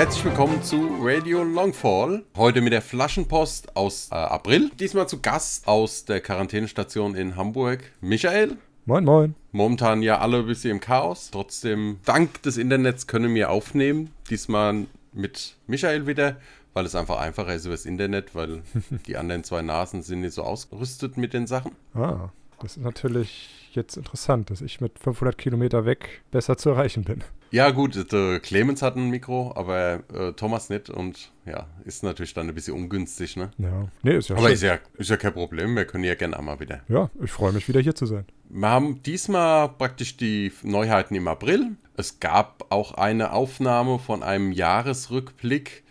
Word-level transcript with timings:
Herzlich 0.00 0.24
willkommen 0.24 0.62
zu 0.62 0.96
Radio 1.02 1.42
Longfall. 1.42 2.24
Heute 2.34 2.62
mit 2.62 2.72
der 2.72 2.80
Flaschenpost 2.80 3.76
aus 3.76 4.08
äh, 4.10 4.14
April. 4.14 4.70
Diesmal 4.80 5.06
zu 5.06 5.20
Gast 5.20 5.68
aus 5.68 6.06
der 6.06 6.22
Quarantänestation 6.22 7.14
in 7.14 7.36
Hamburg. 7.36 7.80
Michael. 8.00 8.56
Moin, 8.86 9.04
moin. 9.04 9.34
Momentan 9.52 10.00
ja 10.00 10.18
alle 10.18 10.38
ein 10.38 10.46
bisschen 10.46 10.70
im 10.70 10.80
Chaos. 10.80 11.28
Trotzdem, 11.30 11.98
dank 12.06 12.40
des 12.44 12.56
Internets 12.56 13.08
können 13.08 13.34
wir 13.34 13.50
aufnehmen. 13.50 14.08
Diesmal 14.30 14.86
mit 15.12 15.56
Michael 15.66 16.06
wieder, 16.06 16.36
weil 16.72 16.86
es 16.86 16.94
einfach 16.94 17.20
einfacher 17.20 17.54
ist 17.54 17.66
über 17.66 17.74
das 17.74 17.84
Internet, 17.84 18.34
weil 18.34 18.62
die 19.06 19.18
anderen 19.18 19.44
zwei 19.44 19.60
Nasen 19.60 20.00
sind 20.00 20.22
nicht 20.22 20.32
so 20.32 20.44
ausgerüstet 20.44 21.18
mit 21.18 21.34
den 21.34 21.46
Sachen. 21.46 21.72
Ah, 21.92 22.30
das 22.58 22.78
ist 22.78 22.82
natürlich 22.82 23.50
jetzt 23.74 23.98
interessant, 23.98 24.48
dass 24.48 24.62
ich 24.62 24.80
mit 24.80 24.98
500 24.98 25.36
Kilometer 25.36 25.84
weg 25.84 26.22
besser 26.30 26.56
zu 26.56 26.70
erreichen 26.70 27.04
bin. 27.04 27.22
Ja, 27.52 27.70
gut, 27.70 28.12
der 28.12 28.38
Clemens 28.40 28.80
hat 28.80 28.94
ein 28.96 29.10
Mikro, 29.10 29.52
aber 29.56 30.04
äh, 30.14 30.32
Thomas 30.34 30.68
nicht 30.68 30.88
und 30.88 31.32
ja, 31.46 31.66
ist 31.84 32.04
natürlich 32.04 32.32
dann 32.32 32.48
ein 32.48 32.54
bisschen 32.54 32.74
ungünstig, 32.74 33.36
ne? 33.36 33.50
Ja, 33.58 33.88
nee, 34.04 34.16
ist 34.16 34.28
ja 34.28 34.36
Aber 34.36 34.46
schön. 34.46 34.54
ist 34.54 34.62
ja, 34.62 34.78
ist 34.98 35.10
ja 35.10 35.16
kein 35.16 35.32
Problem, 35.32 35.74
wir 35.74 35.84
können 35.84 36.04
ja 36.04 36.14
gerne 36.14 36.38
einmal 36.38 36.60
wieder. 36.60 36.80
Ja, 36.88 37.10
ich 37.20 37.32
freue 37.32 37.52
mich 37.52 37.66
wieder 37.66 37.80
hier 37.80 37.94
zu 37.96 38.06
sein. 38.06 38.24
Wir 38.48 38.68
haben 38.68 39.02
diesmal 39.02 39.68
praktisch 39.68 40.16
die 40.16 40.52
Neuheiten 40.62 41.16
im 41.16 41.26
April. 41.26 41.72
Es 41.96 42.20
gab 42.20 42.66
auch 42.70 42.92
eine 42.94 43.32
Aufnahme 43.32 43.98
von 43.98 44.22
einem 44.22 44.52
Jahresrückblick, 44.52 45.82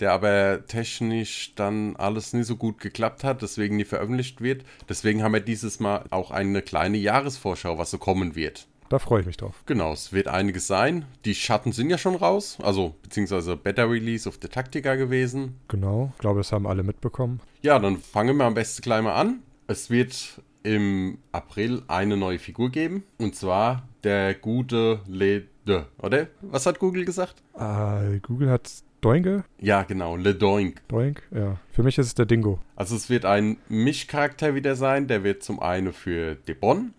der 0.00 0.12
aber 0.12 0.66
technisch 0.66 1.52
dann 1.56 1.96
alles 1.96 2.32
nicht 2.32 2.46
so 2.46 2.54
gut 2.54 2.78
geklappt 2.80 3.24
hat, 3.24 3.42
deswegen 3.42 3.76
nie 3.76 3.84
veröffentlicht 3.84 4.40
wird. 4.40 4.64
Deswegen 4.88 5.24
haben 5.24 5.32
wir 5.32 5.40
dieses 5.40 5.80
Mal 5.80 6.04
auch 6.10 6.30
eine 6.30 6.62
kleine 6.62 6.98
Jahresvorschau, 6.98 7.76
was 7.78 7.90
so 7.90 7.98
kommen 7.98 8.36
wird. 8.36 8.68
Da 8.88 8.98
freue 8.98 9.20
ich 9.20 9.26
mich 9.26 9.36
drauf. 9.36 9.62
Genau, 9.66 9.92
es 9.92 10.12
wird 10.12 10.28
einiges 10.28 10.66
sein. 10.66 11.04
Die 11.24 11.34
Schatten 11.34 11.72
sind 11.72 11.90
ja 11.90 11.98
schon 11.98 12.14
raus, 12.14 12.58
also 12.62 12.94
beziehungsweise 13.02 13.56
Beta 13.56 13.84
Release 13.84 14.28
of 14.28 14.38
the 14.40 14.48
Taktika 14.48 14.94
gewesen. 14.94 15.56
Genau, 15.68 16.12
ich 16.14 16.20
glaube, 16.20 16.40
das 16.40 16.52
haben 16.52 16.66
alle 16.66 16.82
mitbekommen. 16.82 17.40
Ja, 17.62 17.78
dann 17.78 17.98
fangen 17.98 18.36
wir 18.36 18.44
am 18.44 18.54
besten 18.54 18.82
gleich 18.82 19.02
mal 19.02 19.14
an. 19.14 19.40
Es 19.66 19.90
wird 19.90 20.40
im 20.62 21.18
April 21.32 21.82
eine 21.88 22.16
neue 22.16 22.38
Figur 22.38 22.70
geben. 22.70 23.04
Und 23.18 23.34
zwar 23.34 23.88
der 24.04 24.34
gute 24.34 25.00
Lede, 25.06 25.86
oder? 26.00 26.28
Was 26.40 26.66
hat 26.66 26.78
Google 26.78 27.04
gesagt? 27.04 27.42
Äh, 27.58 28.18
Google 28.20 28.50
hat 28.50 28.70
Doinge? 29.00 29.44
Ja, 29.60 29.82
genau, 29.82 30.16
Le 30.16 30.34
Doink. 30.34 30.82
Doink? 30.88 31.22
Ja. 31.30 31.58
Für 31.70 31.82
mich 31.82 31.98
ist 31.98 32.06
es 32.06 32.14
der 32.14 32.26
Dingo. 32.26 32.58
Also 32.74 32.96
es 32.96 33.08
wird 33.10 33.24
ein 33.24 33.58
Mischcharakter 33.68 34.54
wieder 34.54 34.74
sein. 34.74 35.06
Der 35.06 35.22
wird 35.22 35.42
zum 35.42 35.60
einen 35.60 35.92
für 35.92 36.34
Debon 36.34 36.94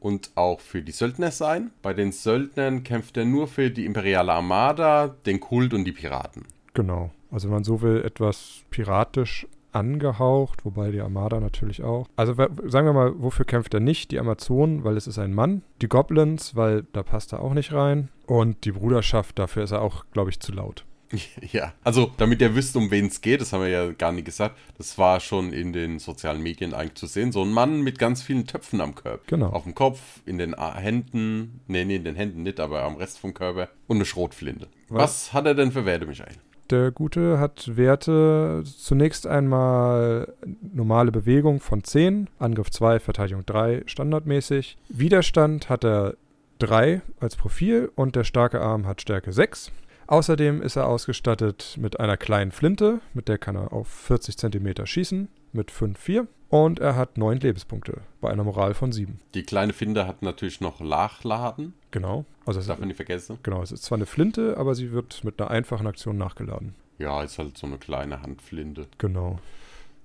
und 0.00 0.30
auch 0.34 0.60
für 0.60 0.82
die 0.82 0.92
Söldner 0.92 1.30
sein. 1.30 1.70
Bei 1.82 1.94
den 1.94 2.12
Söldnern 2.12 2.82
kämpft 2.82 3.16
er 3.16 3.24
nur 3.24 3.46
für 3.46 3.70
die 3.70 3.86
Imperiale 3.86 4.32
Armada, 4.32 5.14
den 5.26 5.40
Kult 5.40 5.74
und 5.74 5.84
die 5.84 5.92
Piraten. 5.92 6.44
Genau. 6.74 7.10
Also 7.30 7.48
wenn 7.48 7.54
man 7.54 7.64
so 7.64 7.80
will, 7.82 8.02
etwas 8.02 8.64
piratisch 8.70 9.46
angehaucht, 9.72 10.64
wobei 10.64 10.90
die 10.90 11.00
Armada 11.00 11.38
natürlich 11.38 11.82
auch. 11.82 12.08
Also 12.16 12.34
sagen 12.34 12.86
wir 12.86 12.92
mal, 12.92 13.12
wofür 13.18 13.44
kämpft 13.44 13.72
er 13.74 13.80
nicht? 13.80 14.10
Die 14.10 14.18
Amazonen, 14.18 14.82
weil 14.82 14.96
es 14.96 15.06
ist 15.06 15.18
ein 15.18 15.32
Mann. 15.32 15.62
Die 15.80 15.88
Goblins, 15.88 16.56
weil 16.56 16.84
da 16.92 17.02
passt 17.02 17.32
er 17.32 17.40
auch 17.40 17.54
nicht 17.54 17.72
rein. 17.72 18.08
Und 18.26 18.64
die 18.64 18.72
Bruderschaft, 18.72 19.38
dafür 19.38 19.62
ist 19.62 19.70
er 19.70 19.82
auch, 19.82 20.04
glaube 20.12 20.30
ich, 20.30 20.40
zu 20.40 20.52
laut. 20.52 20.84
Ja, 21.52 21.72
also 21.82 22.10
damit 22.16 22.40
ihr 22.40 22.54
wisst, 22.54 22.76
um 22.76 22.90
wen 22.90 23.06
es 23.06 23.20
geht, 23.20 23.40
das 23.40 23.52
haben 23.52 23.62
wir 23.62 23.68
ja 23.68 23.92
gar 23.92 24.12
nicht 24.12 24.24
gesagt, 24.24 24.56
das 24.78 24.96
war 24.98 25.20
schon 25.20 25.52
in 25.52 25.72
den 25.72 25.98
sozialen 25.98 26.42
Medien 26.42 26.74
eigentlich 26.74 26.94
zu 26.94 27.06
sehen. 27.06 27.32
So 27.32 27.42
ein 27.42 27.52
Mann 27.52 27.82
mit 27.82 27.98
ganz 27.98 28.22
vielen 28.22 28.46
Töpfen 28.46 28.80
am 28.80 28.94
Körper. 28.94 29.24
Genau. 29.26 29.48
Auf 29.48 29.64
dem 29.64 29.74
Kopf, 29.74 30.00
in 30.26 30.38
den 30.38 30.54
Händen, 30.54 31.60
nee, 31.66 31.84
nee, 31.84 31.96
in 31.96 32.04
den 32.04 32.14
Händen 32.14 32.42
nicht, 32.42 32.60
aber 32.60 32.82
am 32.82 32.96
Rest 32.96 33.18
vom 33.18 33.34
Körper 33.34 33.68
und 33.86 33.96
eine 33.96 34.04
Schrotflinte. 34.04 34.68
Was, 34.88 35.02
Was? 35.02 35.32
hat 35.32 35.46
er 35.46 35.54
denn 35.54 35.72
für 35.72 35.84
Werte, 35.84 36.06
Michael? 36.06 36.36
Der 36.70 36.92
Gute 36.92 37.40
hat 37.40 37.76
Werte 37.76 38.62
zunächst 38.64 39.26
einmal 39.26 40.32
normale 40.72 41.10
Bewegung 41.10 41.58
von 41.58 41.82
10, 41.82 42.28
Angriff 42.38 42.70
2, 42.70 43.00
Verteidigung 43.00 43.44
3, 43.44 43.82
standardmäßig. 43.86 44.78
Widerstand 44.88 45.68
hat 45.68 45.84
er 45.84 46.14
3 46.60 47.02
als 47.18 47.34
Profil 47.34 47.90
und 47.96 48.14
der 48.14 48.22
starke 48.22 48.60
Arm 48.60 48.86
hat 48.86 49.00
Stärke 49.00 49.32
6. 49.32 49.72
Außerdem 50.10 50.60
ist 50.60 50.74
er 50.74 50.88
ausgestattet 50.88 51.76
mit 51.78 52.00
einer 52.00 52.16
kleinen 52.16 52.50
Flinte, 52.50 53.00
mit 53.14 53.28
der 53.28 53.38
kann 53.38 53.54
er 53.54 53.72
auf 53.72 53.86
40 53.86 54.36
cm 54.36 54.84
schießen, 54.84 55.28
mit 55.52 55.70
5,4. 55.70 56.26
Und 56.48 56.80
er 56.80 56.96
hat 56.96 57.16
9 57.16 57.38
Lebenspunkte 57.38 58.00
bei 58.20 58.28
einer 58.28 58.42
Moral 58.42 58.74
von 58.74 58.90
7. 58.90 59.20
Die 59.34 59.44
kleine 59.44 59.72
Finde 59.72 60.08
hat 60.08 60.22
natürlich 60.22 60.60
noch 60.60 60.80
Nachladen, 60.80 61.74
Genau. 61.92 62.24
Also 62.44 62.58
das 62.58 62.66
darf 62.66 62.80
man 62.80 62.88
nicht 62.88 62.96
vergessen. 62.96 63.38
genau, 63.44 63.62
es 63.62 63.70
ist 63.70 63.84
zwar 63.84 63.98
eine 63.98 64.06
Flinte, 64.06 64.56
aber 64.56 64.74
sie 64.74 64.90
wird 64.90 65.22
mit 65.22 65.40
einer 65.40 65.50
einfachen 65.50 65.86
Aktion 65.86 66.16
nachgeladen. 66.18 66.74
Ja, 66.98 67.22
ist 67.22 67.38
halt 67.38 67.56
so 67.56 67.68
eine 67.68 67.78
kleine 67.78 68.20
Handflinte. 68.22 68.88
Genau. 68.98 69.38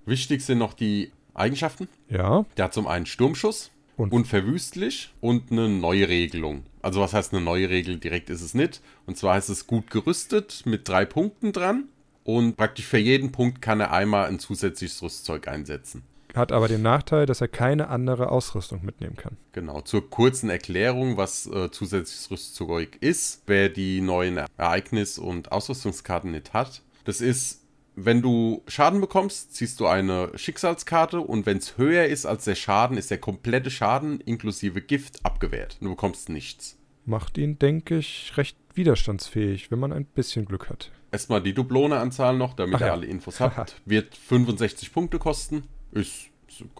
Wichtig 0.05 0.45
sind 0.45 0.59
noch 0.59 0.73
die 0.73 1.11
Eigenschaften. 1.33 1.87
Ja. 2.09 2.45
Der 2.57 2.65
hat 2.65 2.73
zum 2.75 2.85
einen 2.85 3.07
Sturmschuss, 3.07 3.71
Und- 3.97 4.11
unverwüstlich 4.11 5.13
und 5.21 5.51
eine 5.51 5.69
neue 5.69 6.07
Regelung. 6.09 6.63
Also 6.81 6.99
was 6.99 7.13
heißt 7.13 7.33
eine 7.33 7.43
neue 7.43 7.69
Regel? 7.69 7.97
Direkt 7.97 8.29
ist 8.29 8.41
es 8.41 8.53
nicht. 8.53 8.81
Und 9.05 9.17
zwar 9.17 9.37
ist 9.37 9.49
es 9.49 9.67
gut 9.67 9.89
gerüstet 9.89 10.63
mit 10.65 10.87
drei 10.87 11.05
Punkten 11.05 11.51
dran. 11.51 11.85
Und 12.23 12.57
praktisch 12.57 12.85
für 12.85 12.97
jeden 12.97 13.31
Punkt 13.31 13.61
kann 13.61 13.79
er 13.79 13.91
einmal 13.91 14.27
ein 14.27 14.39
zusätzliches 14.39 15.01
Rüstzeug 15.01 15.47
einsetzen. 15.47 16.03
Hat 16.35 16.51
aber 16.51 16.67
den 16.67 16.81
Nachteil, 16.81 17.25
dass 17.25 17.39
er 17.39 17.47
keine 17.47 17.87
andere 17.87 18.29
Ausrüstung 18.29 18.83
mitnehmen 18.83 19.15
kann. 19.15 19.37
Genau, 19.53 19.79
zur 19.81 20.09
kurzen 20.09 20.49
Erklärung, 20.49 21.15
was 21.15 21.47
äh, 21.47 21.71
zusätzliches 21.71 22.29
Rüstzeug 22.29 22.97
ist, 22.99 23.43
wer 23.45 23.69
die 23.69 24.01
neuen 24.01 24.41
Ereignis- 24.57 25.17
und 25.17 25.53
Ausrüstungskarten 25.53 26.31
nicht 26.31 26.51
hat. 26.51 26.81
Das 27.05 27.21
ist, 27.21 27.61
wenn 27.95 28.21
du 28.21 28.63
Schaden 28.67 29.01
bekommst, 29.01 29.55
ziehst 29.55 29.79
du 29.79 29.87
eine 29.87 30.31
Schicksalskarte 30.35 31.19
und 31.19 31.45
wenn 31.45 31.57
es 31.57 31.77
höher 31.77 32.05
ist 32.05 32.25
als 32.25 32.45
der 32.45 32.55
Schaden, 32.55 32.97
ist 32.97 33.11
der 33.11 33.17
komplette 33.17 33.71
Schaden 33.71 34.19
inklusive 34.19 34.81
Gift 34.81 35.25
abgewehrt. 35.25 35.77
Du 35.81 35.89
bekommst 35.89 36.29
nichts. 36.29 36.77
Macht 37.05 37.37
ihn, 37.37 37.59
denke 37.59 37.97
ich, 37.97 38.33
recht 38.35 38.57
widerstandsfähig, 38.73 39.71
wenn 39.71 39.79
man 39.79 39.93
ein 39.93 40.05
bisschen 40.05 40.45
Glück 40.45 40.69
hat. 40.69 40.91
Erstmal 41.11 41.41
die 41.41 41.53
Dublone-Anzahl 41.53 42.35
noch, 42.37 42.53
damit 42.53 42.75
Ach 42.75 42.81
ihr 42.81 42.87
ja. 42.87 42.93
alle 42.93 43.05
Infos 43.05 43.39
habt. 43.39 43.81
Wird 43.85 44.15
65 44.15 44.91
Punkte 44.91 45.19
kosten. 45.19 45.63
Ist 45.91 46.29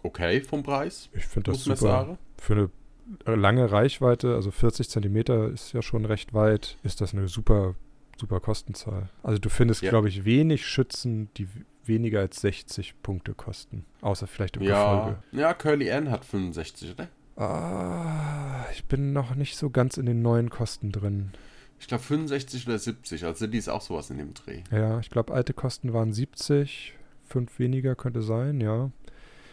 okay 0.02 0.40
vom 0.40 0.62
Preis, 0.62 1.08
Ich 1.14 1.24
finde 1.26 1.52
das 1.52 1.64
super. 1.64 2.18
Für 2.38 2.70
eine 3.24 3.36
lange 3.36 3.70
Reichweite, 3.70 4.34
also 4.34 4.50
40 4.50 4.88
Zentimeter 4.88 5.48
ist 5.48 5.72
ja 5.72 5.80
schon 5.82 6.04
recht 6.04 6.34
weit, 6.34 6.76
ist 6.82 7.00
das 7.00 7.14
eine 7.14 7.28
super, 7.28 7.74
super 8.18 8.40
Kostenzahl. 8.40 9.08
Also 9.22 9.38
du 9.38 9.48
findest, 9.48 9.82
Ja. 9.82 9.90
glaube 9.90 10.08
ich, 10.08 10.24
wenig 10.24 10.66
Schützen, 10.66 11.28
die 11.36 11.48
weniger 11.84 12.20
als 12.20 12.40
60 12.40 12.94
Punkte 13.02 13.34
kosten. 13.34 13.84
Außer 14.00 14.26
vielleicht 14.26 14.56
im 14.56 14.62
Ja, 14.62 14.96
Gefolge. 14.96 15.18
ja, 15.32 15.54
Curly 15.54 15.90
Ann 15.92 16.10
hat 16.10 16.24
65, 16.24 16.92
oder? 16.92 17.08
Ah, 17.36 18.64
ich 18.72 18.84
bin 18.86 19.12
noch 19.12 19.34
nicht 19.34 19.56
so 19.56 19.70
ganz 19.70 19.96
in 19.96 20.06
den 20.06 20.22
neuen 20.22 20.50
Kosten 20.50 20.90
drin. 20.92 21.30
Ich 21.78 21.86
glaube 21.88 22.02
65 22.02 22.66
oder 22.66 22.78
70, 22.78 23.24
also 23.24 23.46
die 23.46 23.58
ist 23.58 23.68
auch 23.68 23.82
sowas 23.82 24.10
in 24.10 24.18
dem 24.18 24.32
Dreh. 24.34 24.62
Ja, 24.72 24.98
ich 24.98 25.10
glaube, 25.10 25.34
alte 25.34 25.52
Kosten 25.52 25.92
waren 25.92 26.12
70, 26.12 26.94
fünf 27.24 27.58
weniger 27.58 27.94
könnte 27.94 28.22
sein, 28.22 28.60
ja. 28.60 28.90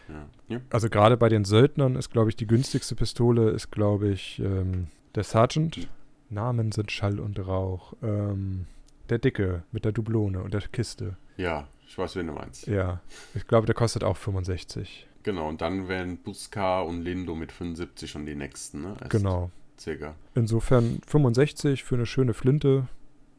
Ja. 0.08 0.26
ja. 0.48 0.60
Also 0.70 0.90
gerade 0.90 1.18
bei 1.18 1.28
den 1.30 1.44
Söldnern 1.46 1.96
ist, 1.96 2.12
glaube 2.12 2.30
ich, 2.30 2.36
die 2.38 2.48
günstigste 2.48 2.96
Pistole 2.96 3.50
ist, 3.52 3.72
glaube 3.72 4.10
ich, 4.10 4.40
ähm, 4.40 4.88
der 5.16 5.24
Sergeant. 5.24 5.88
Namen 6.34 6.72
sind 6.72 6.92
Schall 6.92 7.20
und 7.20 7.40
Rauch. 7.40 7.94
Ähm, 8.02 8.66
der 9.10 9.20
Dicke 9.20 9.64
mit 9.72 9.86
der 9.86 9.92
Dublone 9.92 10.42
und 10.42 10.54
der 10.54 10.62
Kiste. 10.62 11.18
Ja, 11.38 11.68
ich 11.88 11.98
weiß, 11.98 12.16
wen 12.16 12.28
du 12.28 12.34
meinst. 12.34 12.68
Ja, 12.68 13.02
ich 13.36 13.46
glaube, 13.48 13.66
der 13.66 13.76
kostet 13.76 14.04
auch 14.04 14.18
65. 14.18 15.08
Genau, 15.24 15.48
und 15.50 15.62
dann 15.62 15.88
wären 15.88 16.18
Buska 16.18 16.82
und 16.82 17.02
Lindo 17.02 17.36
mit 17.36 17.52
75 17.52 18.10
schon 18.12 18.26
die 18.26 18.36
nächsten, 18.36 18.82
ne? 18.82 18.96
Erst 19.00 19.12
Genau. 19.12 19.52
Circa. 19.80 20.16
Insofern 20.36 21.00
65 21.08 21.84
für 21.84 21.96
eine 21.96 22.06
schöne 22.06 22.34
Flinte. 22.34 22.88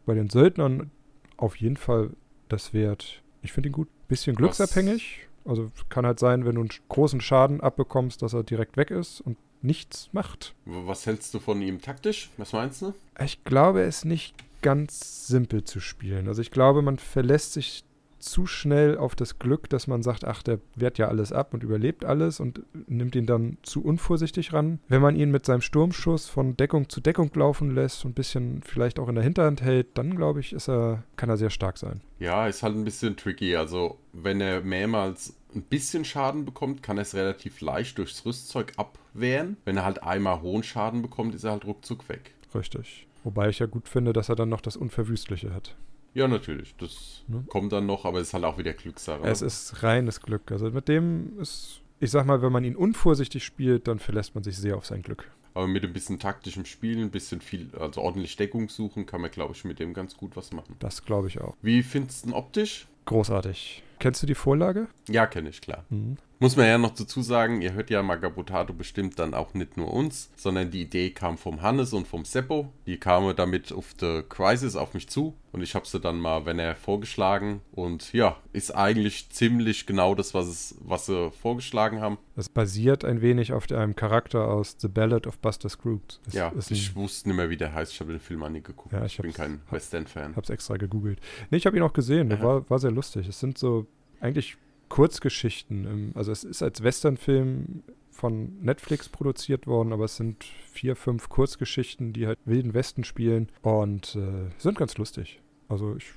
Bei 0.07 0.15
den 0.15 0.29
Söldnern 0.29 0.91
auf 1.37 1.57
jeden 1.57 1.77
Fall 1.77 2.11
das 2.49 2.75
wert. 2.75 3.23
Ich 3.43 3.53
finde 3.53 3.69
ihn 3.69 3.73
gut. 3.73 3.89
Bisschen 4.09 4.37
glücksabhängig. 4.37 5.29
Also 5.45 5.71
kann 5.89 6.07
halt 6.07 6.19
sein, 6.19 6.45
wenn 6.45 6.55
du 6.57 6.63
einen 6.63 6.71
großen 6.89 7.21
Schaden 7.21 7.61
abbekommst, 7.61 8.23
dass 8.23 8.33
er 8.35 8.43
direkt 8.43 8.77
weg 8.77 8.91
ist 8.91 9.21
und 9.21 9.37
nichts 9.65 10.09
macht. 10.13 10.55
Was 10.65 11.07
hältst 11.07 11.35
du 11.35 11.41
von 11.41 11.61
ihm 11.63 11.81
taktisch? 11.81 12.31
Was 12.37 12.53
meinst 12.53 12.83
du? 12.83 12.95
Ich 13.23 13.43
glaube, 13.45 13.83
es 13.83 13.99
ist 13.99 14.05
nicht 14.05 14.35
ganz 14.63 15.27
simpel 15.27 15.65
zu 15.65 15.81
spielen. 15.81 16.29
Also 16.29 16.41
ich 16.43 16.51
glaube, 16.51 16.83
man 16.83 16.99
verlässt 16.99 17.53
sich 17.55 17.85
zu 18.25 18.47
schnell 18.47 18.97
auf 18.99 19.15
das 19.15 19.39
Glück, 19.39 19.69
dass 19.69 19.87
man 19.87 20.03
sagt, 20.03 20.25
ach, 20.25 20.43
der 20.43 20.59
wehrt 20.75 20.99
ja 20.99 21.09
alles 21.09 21.33
ab 21.33 21.55
und 21.55 21.63
überlebt 21.63 22.05
alles 22.05 22.41
und 22.41 22.63
nimmt 22.89 23.15
ihn 23.15 23.27
dann 23.27 23.59
zu 23.63 23.85
unvorsichtig 23.85 24.53
ran. 24.53 24.81
Wenn 24.89 25.03
man 25.03 25.17
ihn 25.17 25.31
mit 25.31 25.47
seinem 25.47 25.61
Sturmschuss 25.61 26.29
von 26.29 26.57
Deckung 26.57 26.89
zu 26.89 27.01
Deckung 27.01 27.31
laufen 27.35 27.75
lässt 27.75 28.05
und 28.05 28.13
ein 28.13 28.15
bisschen 28.15 28.63
vielleicht 28.63 28.99
auch 28.99 29.09
in 29.09 29.15
der 29.15 29.25
Hinterhand 29.25 29.63
hält, 29.63 29.99
dann 29.99 30.17
glaube 30.17 30.41
ich, 30.41 30.53
ist 30.53 30.69
er, 30.69 31.05
kann 31.17 31.29
er 31.29 31.37
sehr 31.37 31.51
stark 31.51 31.79
sein. 31.79 32.01
Ja, 32.19 32.47
ist 32.47 32.63
halt 32.63 32.75
ein 32.75 32.85
bisschen 32.85 33.17
tricky. 33.17 33.57
Also, 33.57 33.99
wenn 34.13 34.41
er 34.41 34.63
mehrmals 34.63 35.35
ein 35.55 35.63
bisschen 35.63 36.05
Schaden 36.05 36.45
bekommt, 36.45 36.83
kann 36.83 36.99
er 36.99 37.03
es 37.03 37.15
relativ 37.15 37.61
leicht 37.61 37.99
durchs 37.99 38.25
Rüstzeug 38.25 38.73
abwehren. 38.77 39.57
Wenn 39.65 39.77
er 39.77 39.85
halt 39.85 40.03
einmal 40.03 40.41
hohen 40.43 40.63
Schaden 40.63 41.03
bekommt, 41.03 41.35
ist 41.35 41.45
er 41.45 41.53
halt 41.53 41.65
ruckzuck 41.65 42.09
weg. 42.09 42.35
Richtig. 42.55 43.07
Wobei 43.25 43.49
ich 43.49 43.59
ja 43.59 43.67
gut 43.67 43.89
finde, 43.89 44.13
dass 44.13 44.29
er 44.29 44.37
dann 44.37 44.49
noch 44.49 44.61
das 44.61 44.77
Unverwüstliche 44.77 45.55
hat. 45.55 45.77
Ja, 46.15 46.29
natürlich. 46.29 46.75
Das 46.79 47.23
Ne? 47.29 47.45
kommt 47.49 47.73
dann 47.73 47.87
noch, 47.87 48.05
aber 48.05 48.21
es 48.21 48.29
ist 48.29 48.35
halt 48.35 48.45
auch 48.45 48.59
wieder 48.59 48.73
Glückssache. 48.73 49.23
Es 49.25 49.43
ist 49.43 49.83
reines 49.83 50.21
Glück. 50.21 50.51
Also 50.53 50.71
mit 50.71 50.89
dem 50.89 51.39
ist, 51.41 51.81
ich 52.01 52.11
sag 52.11 52.25
mal, 52.27 52.41
wenn 52.43 52.53
man 52.53 52.65
ihn 52.65 52.77
unvorsichtig 52.77 53.45
spielt, 53.45 53.89
dann 53.89 53.99
verlässt 53.99 54.35
man 54.35 54.45
sich 54.45 54.57
sehr 54.57 54.77
auf 54.77 54.87
sein 54.87 55.03
Glück. 55.03 55.31
aber 55.55 55.67
mit 55.69 55.85
ein 55.85 55.93
bisschen 55.93 56.19
taktischem 56.19 56.65
Spielen, 56.65 57.01
ein 57.05 57.11
bisschen 57.11 57.41
viel, 57.41 57.71
also 57.79 58.01
ordentlich 58.01 58.37
Deckung 58.37 58.69
suchen, 58.69 59.07
kann 59.07 59.21
man, 59.21 59.31
glaube 59.31 59.55
ich, 59.55 59.65
mit 59.65 59.79
dem 59.79 59.95
ganz 59.95 60.17
gut 60.17 60.37
was 60.37 60.53
machen. 60.53 60.75
Das 60.81 61.05
glaube 61.05 61.29
ich 61.29 61.41
auch. 61.41 61.55
Wie 61.63 61.83
findest 61.83 62.25
du 62.25 62.31
ihn 62.31 62.35
optisch? 62.35 62.87
Großartig. 63.07 63.83
Kennst 64.01 64.23
du 64.23 64.27
die 64.27 64.35
Vorlage? 64.35 64.89
Ja, 65.09 65.27
kenne 65.27 65.49
ich, 65.51 65.61
klar. 65.61 65.85
Mhm. 65.91 66.17
Muss 66.41 66.57
man 66.57 66.67
ja 66.67 66.79
noch 66.79 66.95
dazu 66.95 67.23
sagen, 67.23 67.63
ihr 67.63 67.73
hört 67.75 67.91
ja 67.91 68.03
Magabotato 68.03 68.73
bestimmt 68.75 69.19
dann 69.19 69.35
auch 69.35 69.55
nicht 69.55 69.77
nur 69.77 69.93
uns, 69.93 70.31
sondern 70.37 70.71
die 70.71 70.83
Idee 70.83 71.11
kam 71.11 71.39
vom 71.39 71.63
Hannes 71.63 71.93
und 71.93 72.07
vom 72.09 72.25
Seppo. 72.25 72.73
Die 72.87 72.99
kamen 72.99 73.35
damit 73.37 73.73
auf 73.73 73.95
The 73.99 74.23
Crisis 74.29 74.75
auf 74.77 74.95
mich 74.95 75.09
zu 75.09 75.35
und 75.53 75.63
ich 75.63 75.75
habe 75.75 75.87
sie 75.87 76.01
dann 76.01 76.19
mal, 76.19 76.45
wenn 76.45 76.59
er 76.59 76.75
vorgeschlagen 76.75 77.61
und 77.73 78.13
ja, 78.13 78.37
ist 78.53 78.73
eigentlich 78.75 79.31
ziemlich 79.31 79.87
genau 79.87 80.15
das, 80.15 80.35
was, 80.35 80.49
es, 80.49 80.75
was 80.81 81.07
sie 81.07 81.31
vorgeschlagen 81.31 82.01
haben. 82.01 82.19
Das 82.37 82.49
basiert 82.49 83.05
ein 83.05 83.21
wenig 83.23 83.53
auf 83.53 83.71
einem 83.71 83.95
Charakter 83.95 84.49
aus 84.49 84.77
The 84.79 84.89
Ballad 84.89 85.27
of 85.27 85.39
Buster 85.39 85.69
Scruggs. 85.69 86.21
Es 86.27 86.35
ja, 86.35 86.49
ist 86.49 86.71
ich 86.73 86.95
wusste 86.97 87.29
nicht 87.29 87.37
mehr, 87.37 87.49
wie 87.49 87.57
der 87.57 87.73
heißt. 87.73 87.93
Ich 87.93 88.01
habe 88.01 88.11
den 88.11 88.21
Film 88.21 88.43
angeguckt. 88.43 88.93
Ja, 88.93 89.05
ich 89.05 89.17
bin 89.17 89.27
hab's- 89.31 89.37
kein 89.37 89.61
Western-Fan. 89.71 90.35
hab's 90.37 90.51
extra 90.51 90.77
gegoogelt. 90.77 91.21
Nee, 91.51 91.59
ich 91.59 91.67
habe 91.67 91.77
ihn 91.77 91.83
auch 91.85 91.93
gesehen. 91.93 92.33
Aha. 92.33 92.43
war, 92.43 92.71
war 92.71 92.79
sehr 92.81 92.91
lustig. 92.91 93.29
Es 93.29 93.39
sind 93.41 93.57
so 93.57 93.87
eigentlich 94.21 94.57
Kurzgeschichten. 94.95 96.13
Also 96.15 96.31
es 96.31 96.45
ist 96.45 96.63
als 96.63 96.85
Westernfilm 96.85 97.83
von 98.13 98.61
Netflix 98.61 99.09
produziert 99.09 99.67
worden, 99.67 99.93
aber 99.93 100.05
es 100.05 100.15
sind 100.15 100.45
vier, 100.71 100.95
fünf 100.95 101.29
Kurzgeschichten, 101.29 102.13
die 102.13 102.29
halt 102.29 102.39
Wilden 102.45 102.75
Westen 102.75 103.03
spielen 103.03 103.51
und 103.63 104.15
äh, 104.15 104.53
sind 104.57 104.79
ganz 104.79 104.97
lustig. 104.97 105.43
Also 105.69 105.97
ich, 105.97 106.13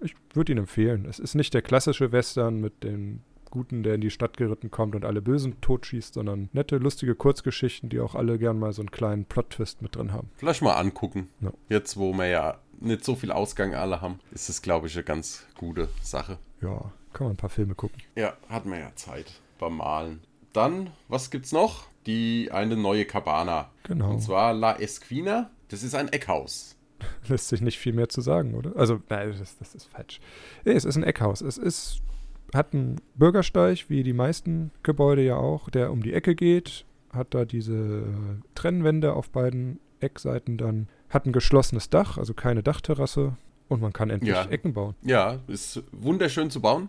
ich 0.00 0.14
würde 0.32 0.52
ihn 0.52 0.58
empfehlen. 0.58 1.06
Es 1.06 1.18
ist 1.18 1.34
nicht 1.34 1.52
der 1.54 1.62
klassische 1.62 2.12
Western 2.12 2.60
mit 2.60 2.84
dem 2.84 3.22
Guten, 3.50 3.82
der 3.82 3.96
in 3.96 4.00
die 4.00 4.10
Stadt 4.10 4.36
geritten 4.36 4.70
kommt 4.70 4.94
und 4.94 5.04
alle 5.04 5.22
Bösen 5.22 5.60
totschießt, 5.60 6.14
sondern 6.14 6.50
nette, 6.52 6.76
lustige 6.76 7.16
Kurzgeschichten, 7.16 7.88
die 7.88 7.98
auch 7.98 8.14
alle 8.14 8.38
gern 8.38 8.60
mal 8.60 8.72
so 8.72 8.82
einen 8.82 8.92
kleinen 8.92 9.24
Plot-Twist 9.24 9.82
mit 9.82 9.96
drin 9.96 10.12
haben. 10.12 10.30
Vielleicht 10.36 10.62
mal 10.62 10.74
angucken. 10.74 11.30
Ja. 11.40 11.52
Jetzt, 11.68 11.96
wo 11.96 12.12
wir 12.12 12.28
ja 12.28 12.60
nicht 12.78 13.04
so 13.04 13.16
viel 13.16 13.32
Ausgang 13.32 13.74
alle 13.74 14.00
haben, 14.00 14.20
ist 14.30 14.48
es, 14.48 14.62
glaube 14.62 14.86
ich, 14.86 14.94
eine 14.94 15.02
ganz 15.02 15.48
gute 15.56 15.88
Sache. 16.00 16.38
Ja, 16.62 16.92
kann 17.12 17.26
man 17.26 17.34
ein 17.34 17.38
paar 17.38 17.50
Filme 17.50 17.74
gucken. 17.74 18.00
Ja, 18.16 18.34
hat 18.48 18.66
man 18.66 18.78
ja 18.80 18.90
Zeit 18.94 19.40
beim 19.58 19.76
Malen. 19.76 20.20
Dann, 20.52 20.90
was 21.08 21.30
gibt's 21.30 21.52
noch? 21.52 21.86
Die 22.06 22.50
eine 22.52 22.76
neue 22.76 23.04
Cabana. 23.04 23.70
Genau. 23.84 24.10
Und 24.12 24.20
zwar 24.22 24.52
La 24.54 24.76
Esquina. 24.78 25.50
Das 25.68 25.82
ist 25.82 25.94
ein 25.94 26.08
Eckhaus. 26.08 26.76
Lässt 27.28 27.48
sich 27.48 27.60
nicht 27.60 27.78
viel 27.78 27.92
mehr 27.92 28.08
zu 28.08 28.20
sagen, 28.20 28.54
oder? 28.54 28.74
Also, 28.76 29.00
nein, 29.08 29.34
das, 29.38 29.56
das 29.58 29.74
ist 29.74 29.84
falsch. 29.84 30.20
Nee, 30.64 30.72
es 30.72 30.84
ist 30.84 30.96
ein 30.96 31.04
Eckhaus. 31.04 31.40
Es 31.40 31.58
ist, 31.58 32.00
hat 32.54 32.74
einen 32.74 33.00
Bürgersteig, 33.14 33.88
wie 33.88 34.02
die 34.02 34.12
meisten 34.12 34.70
Gebäude 34.82 35.22
ja 35.22 35.36
auch, 35.36 35.70
der 35.70 35.92
um 35.92 36.02
die 36.02 36.12
Ecke 36.14 36.34
geht, 36.34 36.84
hat 37.12 37.34
da 37.34 37.44
diese 37.44 38.04
Trennwände 38.54 39.14
auf 39.14 39.30
beiden 39.30 39.78
Eckseiten 40.00 40.56
dann, 40.58 40.88
hat 41.08 41.26
ein 41.26 41.32
geschlossenes 41.32 41.90
Dach, 41.90 42.18
also 42.18 42.34
keine 42.34 42.62
Dachterrasse 42.62 43.36
und 43.68 43.80
man 43.80 43.92
kann 43.92 44.10
endlich 44.10 44.34
Ja. 44.34 44.44
Ecken 44.46 44.72
bauen. 44.74 44.94
Ja, 45.02 45.38
ist 45.46 45.82
wunderschön 45.92 46.50
zu 46.50 46.60
bauen. 46.60 46.88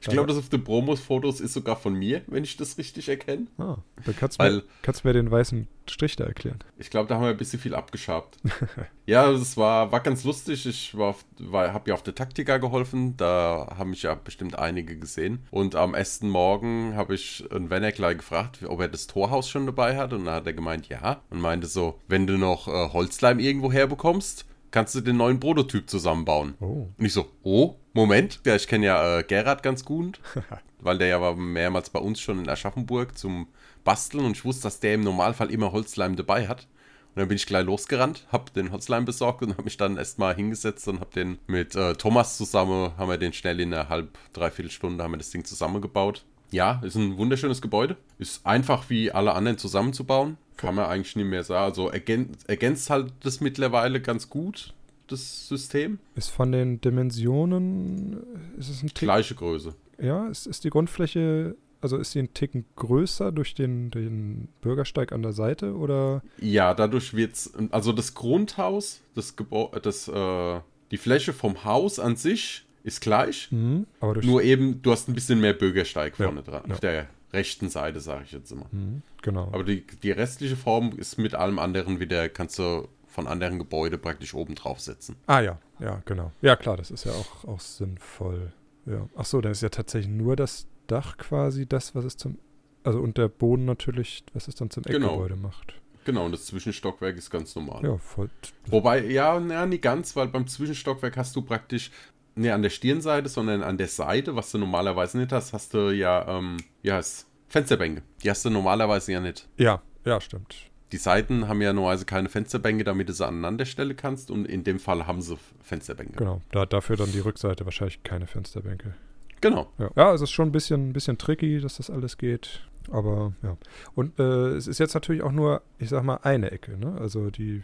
Ich 0.00 0.08
glaube, 0.08 0.28
das 0.28 0.38
auf 0.38 0.48
den 0.48 0.64
Promos-Fotos 0.64 1.40
ist 1.40 1.52
sogar 1.52 1.76
von 1.76 1.94
mir, 1.94 2.22
wenn 2.26 2.44
ich 2.44 2.56
das 2.56 2.78
richtig 2.78 3.08
erkenne. 3.08 3.46
Ah, 3.58 3.78
dann 4.04 4.16
kannst 4.16 4.40
du 4.40 4.44
mir, 4.44 4.62
kannst 4.82 5.04
mir 5.04 5.12
den 5.12 5.30
weißen 5.30 5.68
Strich 5.88 6.16
da 6.16 6.24
erklären. 6.24 6.58
Ich 6.78 6.90
glaube, 6.90 7.08
da 7.08 7.16
haben 7.16 7.22
wir 7.22 7.30
ein 7.30 7.36
bisschen 7.36 7.58
viel 7.58 7.74
abgeschabt. 7.74 8.38
ja, 9.06 9.30
es 9.30 9.56
war, 9.56 9.90
war 9.90 10.00
ganz 10.00 10.24
lustig. 10.24 10.66
Ich 10.66 10.96
war, 10.96 11.16
war, 11.38 11.72
habe 11.72 11.90
ja 11.90 11.94
auf 11.94 12.02
der 12.02 12.14
Taktika 12.14 12.58
geholfen. 12.58 13.16
Da 13.16 13.74
haben 13.76 13.90
mich 13.90 14.02
ja 14.02 14.14
bestimmt 14.14 14.58
einige 14.58 14.96
gesehen. 14.96 15.44
Und 15.50 15.74
am 15.74 15.94
ersten 15.94 16.28
Morgen 16.28 16.94
habe 16.94 17.14
ich 17.14 17.44
einen 17.50 17.70
Wenner 17.70 17.92
gleich 17.92 18.18
gefragt, 18.18 18.60
ob 18.66 18.80
er 18.80 18.88
das 18.88 19.06
Torhaus 19.06 19.48
schon 19.48 19.66
dabei 19.66 19.96
hat. 19.96 20.12
Und 20.12 20.24
dann 20.26 20.34
hat 20.34 20.46
er 20.46 20.52
gemeint, 20.52 20.88
ja. 20.88 21.22
Und 21.30 21.40
meinte 21.40 21.66
so, 21.66 22.00
wenn 22.08 22.26
du 22.26 22.38
noch 22.38 22.68
äh, 22.68 22.92
Holzleim 22.92 23.38
irgendwo 23.38 23.72
herbekommst, 23.72 24.46
kannst 24.70 24.94
du 24.94 25.00
den 25.00 25.16
neuen 25.16 25.38
Prototyp 25.38 25.88
zusammenbauen. 25.88 26.54
Oh, 26.60 26.88
Und 26.96 27.04
ich 27.04 27.12
so, 27.12 27.26
oh, 27.42 27.76
Moment. 27.92 28.40
Ja, 28.46 28.56
ich 28.56 28.66
kenne 28.66 28.86
ja 28.86 29.18
äh, 29.18 29.22
Gerhard 29.22 29.62
ganz 29.62 29.84
gut, 29.84 30.20
weil 30.80 30.98
der 30.98 31.08
ja 31.08 31.20
war 31.20 31.36
mehrmals 31.36 31.90
bei 31.90 31.98
uns 31.98 32.20
schon 32.20 32.38
in 32.38 32.48
Aschaffenburg 32.48 33.18
zum 33.18 33.48
Basteln 33.84 34.24
und 34.24 34.32
ich 34.32 34.44
wusste, 34.44 34.64
dass 34.64 34.80
der 34.80 34.94
im 34.94 35.02
Normalfall 35.02 35.50
immer 35.50 35.72
Holzleim 35.72 36.16
dabei 36.16 36.48
hat. 36.48 36.66
Und 37.14 37.20
dann 37.20 37.28
bin 37.28 37.36
ich 37.36 37.44
gleich 37.44 37.66
losgerannt, 37.66 38.26
hab 38.32 38.54
den 38.54 38.72
Holzleim 38.72 39.04
besorgt 39.04 39.42
und 39.42 39.50
habe 39.52 39.64
mich 39.64 39.76
dann 39.76 39.98
erstmal 39.98 40.34
hingesetzt 40.34 40.88
und 40.88 41.00
hab 41.00 41.10
den 41.10 41.38
mit 41.46 41.74
äh, 41.74 41.92
Thomas 41.94 42.38
zusammen, 42.38 42.92
haben 42.96 43.10
wir 43.10 43.18
den 43.18 43.34
schnell 43.34 43.60
in 43.60 43.74
einer 43.74 43.90
halb, 43.90 44.16
dreiviertel 44.32 44.70
Stunde, 44.70 45.04
haben 45.04 45.12
wir 45.12 45.18
das 45.18 45.28
Ding 45.28 45.44
zusammengebaut. 45.44 46.24
Ja, 46.50 46.80
ist 46.82 46.96
ein 46.96 47.18
wunderschönes 47.18 47.60
Gebäude. 47.60 47.96
Ist 48.18 48.46
einfach 48.46 48.88
wie 48.88 49.10
alle 49.10 49.32
anderen 49.34 49.58
zusammenzubauen. 49.58 50.38
Kann 50.56 50.74
man 50.74 50.86
eigentlich 50.86 51.16
nicht 51.16 51.26
mehr 51.26 51.44
sagen. 51.44 51.64
Also 51.64 51.90
ergän 51.90 52.36
ergänzt 52.46 52.88
halt 52.88 53.12
das 53.20 53.40
mittlerweile 53.40 54.00
ganz 54.00 54.28
gut, 54.30 54.74
das 55.12 55.48
System. 55.48 55.98
ist 56.14 56.30
von 56.30 56.50
den 56.52 56.80
Dimensionen, 56.80 58.16
ist 58.58 58.68
es 58.70 58.82
ein 58.82 58.88
Tick 58.88 59.06
Gleiche 59.06 59.34
Größe. 59.34 59.74
Ja, 60.00 60.26
ist, 60.28 60.46
ist 60.46 60.64
die 60.64 60.70
Grundfläche, 60.70 61.54
also 61.80 61.96
ist 61.98 62.12
sie 62.12 62.18
ein 62.20 62.34
Ticken 62.34 62.64
größer 62.76 63.30
durch 63.32 63.54
den, 63.54 63.90
den 63.90 64.48
Bürgersteig 64.60 65.12
an 65.12 65.22
der 65.22 65.32
Seite 65.32 65.74
oder? 65.76 66.22
Ja, 66.38 66.74
dadurch 66.74 67.14
wird's, 67.14 67.52
also 67.70 67.92
das 67.92 68.14
Grundhaus, 68.14 69.00
das 69.14 69.36
Gebäude, 69.36 69.80
das, 69.80 70.08
äh, 70.08 70.60
die 70.90 70.96
Fläche 70.96 71.32
vom 71.32 71.64
Haus 71.64 71.98
an 71.98 72.16
sich 72.16 72.66
ist 72.84 73.00
gleich, 73.00 73.48
Mhm. 73.52 73.86
Aber 74.00 74.14
durch, 74.14 74.26
nur 74.26 74.42
eben, 74.42 74.82
du 74.82 74.90
hast 74.90 75.08
ein 75.08 75.14
bisschen 75.14 75.40
mehr 75.40 75.52
Bürgersteig 75.52 76.18
Ja, 76.18 76.24
vorne 76.26 76.42
dran, 76.42 76.62
ja. 76.66 76.72
auf 76.74 76.80
der 76.80 77.06
rechten 77.32 77.68
Seite, 77.68 78.00
sage 78.00 78.24
ich 78.26 78.32
jetzt 78.32 78.50
immer. 78.50 78.66
Mhm, 78.72 79.02
genau. 79.22 79.48
Aber 79.52 79.62
die, 79.64 79.84
die 80.02 80.10
restliche 80.10 80.56
Form 80.56 80.92
ist 80.98 81.16
mit 81.16 81.34
allem 81.34 81.58
anderen 81.60 82.00
wieder, 82.00 82.28
kannst 82.28 82.58
du 82.58 82.88
von 83.12 83.26
anderen 83.28 83.58
Gebäude 83.58 83.98
praktisch 83.98 84.34
oben 84.34 84.54
drauf 84.54 84.80
setzen. 84.80 85.16
ah 85.26 85.40
ja, 85.40 85.58
ja, 85.78 86.02
genau. 86.04 86.32
Ja 86.40 86.56
klar, 86.56 86.76
das 86.76 86.90
ist 86.90 87.04
ja 87.04 87.12
auch, 87.12 87.44
auch 87.46 87.60
sinnvoll. 87.60 88.52
Ja. 88.86 89.08
Ach 89.16 89.24
so, 89.24 89.40
dann 89.40 89.52
ist 89.52 89.62
ja 89.62 89.68
tatsächlich 89.68 90.10
nur 90.12 90.34
das 90.34 90.66
Dach 90.86 91.16
quasi 91.18 91.66
das, 91.66 91.94
was 91.94 92.04
es 92.04 92.16
zum, 92.16 92.38
also 92.82 93.00
und 93.00 93.16
der 93.18 93.28
Boden 93.28 93.64
natürlich, 93.64 94.24
was 94.34 94.48
es 94.48 94.54
dann 94.56 94.70
zum 94.70 94.82
Genau. 94.82 95.06
Eckgebäude 95.08 95.36
macht. 95.36 95.74
Genau, 96.04 96.24
und 96.24 96.32
das 96.32 96.46
Zwischenstockwerk 96.46 97.16
ist 97.16 97.30
ganz 97.30 97.54
normal. 97.54 97.84
Ja, 97.84 97.96
voll. 97.98 98.28
Wobei, 98.66 99.04
ja, 99.06 99.38
na, 99.38 99.66
nicht 99.66 99.82
ganz, 99.82 100.16
weil 100.16 100.26
beim 100.28 100.48
Zwischenstockwerk 100.48 101.16
hast 101.16 101.36
du 101.36 101.42
praktisch, 101.42 101.92
nicht 102.34 102.50
an 102.50 102.62
der 102.62 102.70
Stirnseite, 102.70 103.28
sondern 103.28 103.62
an 103.62 103.76
der 103.78 103.86
Seite, 103.88 104.34
was 104.34 104.50
du 104.50 104.58
normalerweise 104.58 105.18
nicht 105.18 105.30
hast, 105.32 105.52
hast 105.52 105.74
du 105.74 105.90
ja, 105.94 106.26
ähm, 106.38 106.56
ja, 106.82 106.98
ist 106.98 107.26
Fensterbänke. 107.48 108.02
Die 108.24 108.30
hast 108.30 108.44
du 108.44 108.50
normalerweise 108.50 109.12
ja 109.12 109.20
nicht. 109.20 109.46
Ja, 109.58 109.80
ja, 110.04 110.20
stimmt. 110.20 110.56
Die 110.92 110.98
Seiten 110.98 111.48
haben 111.48 111.62
ja 111.62 111.72
normalerweise 111.72 112.04
keine 112.04 112.28
Fensterbänke, 112.28 112.84
damit 112.84 113.08
du 113.08 113.14
sie 113.14 113.26
aneinander 113.26 113.64
stellen 113.64 113.96
kannst 113.96 114.30
und 114.30 114.44
in 114.44 114.62
dem 114.62 114.78
Fall 114.78 115.06
haben 115.06 115.22
sie 115.22 115.38
Fensterbänke. 115.62 116.16
Genau. 116.16 116.42
Da, 116.50 116.66
dafür 116.66 116.96
dann 116.96 117.10
die 117.10 117.20
Rückseite 117.20 117.64
wahrscheinlich 117.64 118.02
keine 118.02 118.26
Fensterbänke. 118.26 118.94
Genau. 119.40 119.72
Ja, 119.78 119.90
ja 119.96 120.14
es 120.14 120.20
ist 120.20 120.30
schon 120.30 120.50
ein 120.50 120.52
bisschen, 120.52 120.90
ein 120.90 120.92
bisschen 120.92 121.16
tricky, 121.16 121.60
dass 121.60 121.78
das 121.78 121.88
alles 121.88 122.18
geht. 122.18 122.60
Aber 122.90 123.32
ja. 123.42 123.56
Und 123.94 124.18
äh, 124.18 124.48
es 124.50 124.66
ist 124.66 124.78
jetzt 124.78 124.92
natürlich 124.92 125.22
auch 125.22 125.32
nur, 125.32 125.62
ich 125.78 125.88
sag 125.88 126.02
mal, 126.04 126.20
eine 126.22 126.50
Ecke, 126.50 126.76
ne? 126.76 126.96
Also 127.00 127.30
die. 127.30 127.62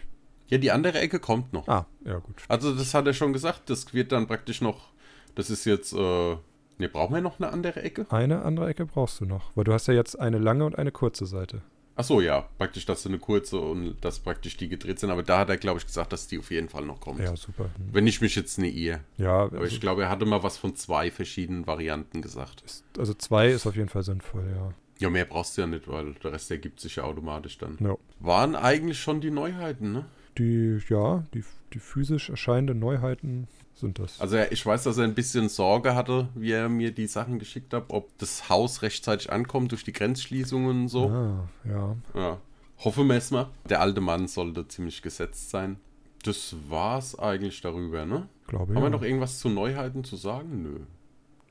Ja, 0.49 0.56
die 0.56 0.70
andere 0.70 0.99
Ecke 0.99 1.20
kommt 1.20 1.52
noch. 1.52 1.68
Ah, 1.68 1.87
ja, 2.06 2.18
gut. 2.18 2.37
Also 2.49 2.75
das 2.75 2.94
hat 2.94 3.06
er 3.06 3.12
schon 3.12 3.35
gesagt, 3.35 3.68
das 3.68 3.92
wird 3.92 4.12
dann 4.12 4.26
praktisch 4.26 4.62
noch, 4.62 4.88
das 5.35 5.50
ist 5.50 5.66
jetzt, 5.66 5.92
äh, 5.92 6.37
ne, 6.78 6.88
brauchen 6.90 7.14
wir 7.14 7.20
noch 7.20 7.38
eine 7.38 7.52
andere 7.52 7.82
Ecke? 7.82 8.06
Eine 8.08 8.42
andere 8.42 8.68
Ecke 8.68 8.87
brauchst 8.87 9.20
du 9.20 9.26
noch, 9.26 9.50
weil 9.54 9.64
du 9.64 9.75
hast 9.75 9.87
ja 9.88 9.94
jetzt 9.94 10.18
eine 10.18 10.38
lange 10.38 10.64
und 10.64 10.78
eine 10.78 10.92
kurze 10.92 11.26
Seite. 11.26 11.61
Ach 12.00 12.05
so, 12.05 12.21
ja, 12.21 12.49
praktisch, 12.59 12.87
dass 12.87 13.02
du 13.02 13.09
eine 13.09 13.19
kurze 13.19 13.59
und 13.59 13.97
dass 14.02 14.21
praktisch 14.21 14.57
die 14.57 14.69
gedreht 14.69 15.00
sind, 15.00 15.11
aber 15.11 15.25
da 15.25 15.40
hat 15.40 15.49
er, 15.50 15.57
glaube 15.57 15.81
ich, 15.81 15.87
gesagt, 15.87 16.12
dass 16.12 16.28
die 16.28 16.38
auf 16.38 16.52
jeden 16.52 16.69
Fall 16.69 16.85
noch 16.85 17.00
kommt. 17.00 17.19
Ja, 17.19 17.35
super. 17.37 17.71
Wenn 17.90 18.07
ich 18.07 18.21
mich 18.21 18.37
jetzt 18.37 18.57
nicht 18.57 18.76
irre. 18.76 19.00
Ja, 19.17 19.43
Aber 19.43 19.59
also, 19.59 19.75
ich 19.75 19.81
glaube, 19.81 20.02
er 20.02 20.09
hatte 20.09 20.25
mal 20.25 20.45
was 20.45 20.57
von 20.59 20.76
zwei 20.76 21.11
verschiedenen 21.11 21.67
Varianten 21.67 22.23
gesagt. 22.23 22.61
ist, 22.64 22.85
also 22.97 23.14
zwei 23.14 23.49
ist 23.49 23.67
auf 23.67 23.75
jeden 23.75 23.88
Fall 23.88 24.05
sinnvoll, 24.05 24.45
ja. 24.55 24.73
Ja, 25.00 25.11
mehr 25.11 25.25
brauchst 25.25 25.57
du 25.57 25.62
ja 25.62 25.67
nicht, 25.67 25.88
weil 25.88 26.14
der 26.14 26.33
Rest 26.33 26.50
ergibt 26.52 26.78
sich 26.78 26.97
ja 26.97 27.02
automatisch 27.02 27.59
dann. 27.59 27.76
ja. 27.81 27.97
Waren 28.21 28.55
eigentlich 28.55 29.00
schon 29.00 29.21
die 29.21 29.33
Neuheiten, 29.33 29.90
ne? 29.93 30.05
Die, 30.38 30.78
ja, 30.88 31.25
die, 31.35 31.43
die 31.73 31.81
physisch 31.81 32.31
erscheinenden 32.31 32.78
Neuheiten 32.78 33.49
sind 33.78 33.99
das. 33.99 34.20
Also 34.20 34.38
ich 34.38 34.64
weiß, 34.64 34.85
dass 34.85 34.99
er 34.99 35.04
ein 35.04 35.14
bisschen 35.14 35.49
Sorge 35.49 35.94
hatte, 35.94 36.28
wie 36.35 36.52
er 36.52 36.68
mir 36.68 36.92
die 36.92 37.06
Sachen 37.06 37.38
geschickt 37.38 37.73
hat, 37.73 37.85
ob 37.88 38.16
das 38.18 38.49
Haus 38.49 38.82
rechtzeitig 38.82 39.32
ankommt 39.32 39.73
durch 39.73 39.85
die 39.85 39.92
Grenzschließungen 39.92 40.82
und 40.82 40.88
so. 40.88 41.08
Ah, 41.08 41.49
ja. 41.64 41.97
Ja. 42.14 42.40
Hoffen 42.78 43.08
wir 43.08 43.16
es 43.16 43.30
mal. 43.30 43.49
Der 43.68 43.80
alte 43.80 44.00
Mann 44.00 44.28
sollte 44.28 44.66
ziemlich 44.68 45.02
gesetzt 45.02 45.50
sein. 45.50 45.78
Das 46.25 46.54
war's 46.68 47.18
eigentlich 47.18 47.61
darüber, 47.61 48.04
ne? 48.06 48.28
Glaube 48.47 48.75
Haben 48.75 48.82
ja. 48.82 48.87
wir 48.87 48.90
noch 48.90 49.02
irgendwas 49.02 49.38
zu 49.38 49.49
Neuheiten 49.49 50.04
zu 50.04 50.16
sagen? 50.16 50.62
Nö. 50.62 50.80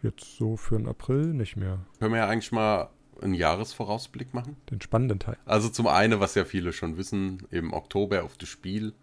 Jetzt 0.03 0.38
so 0.38 0.55
für 0.57 0.77
den 0.77 0.88
April 0.88 1.34
nicht 1.34 1.55
mehr. 1.57 1.79
Können 2.00 2.13
wir 2.13 2.19
ja 2.19 2.27
eigentlich 2.27 2.51
mal 2.51 2.89
einen 3.22 3.34
Jahresvorausblick 3.34 4.34
machen? 4.34 4.57
Den 4.69 4.81
spannenden 4.81 5.19
Teil. 5.19 5.38
Also 5.46 5.69
zum 5.69 5.88
einen, 5.88 6.19
was 6.19 6.36
ja 6.36 6.46
viele 6.46 6.72
schon 6.72 6.98
wissen, 6.98 7.48
im 7.50 7.74
Oktober 7.74 8.24
auf 8.24 8.38
das 8.38 8.50
Spiel 8.50 8.93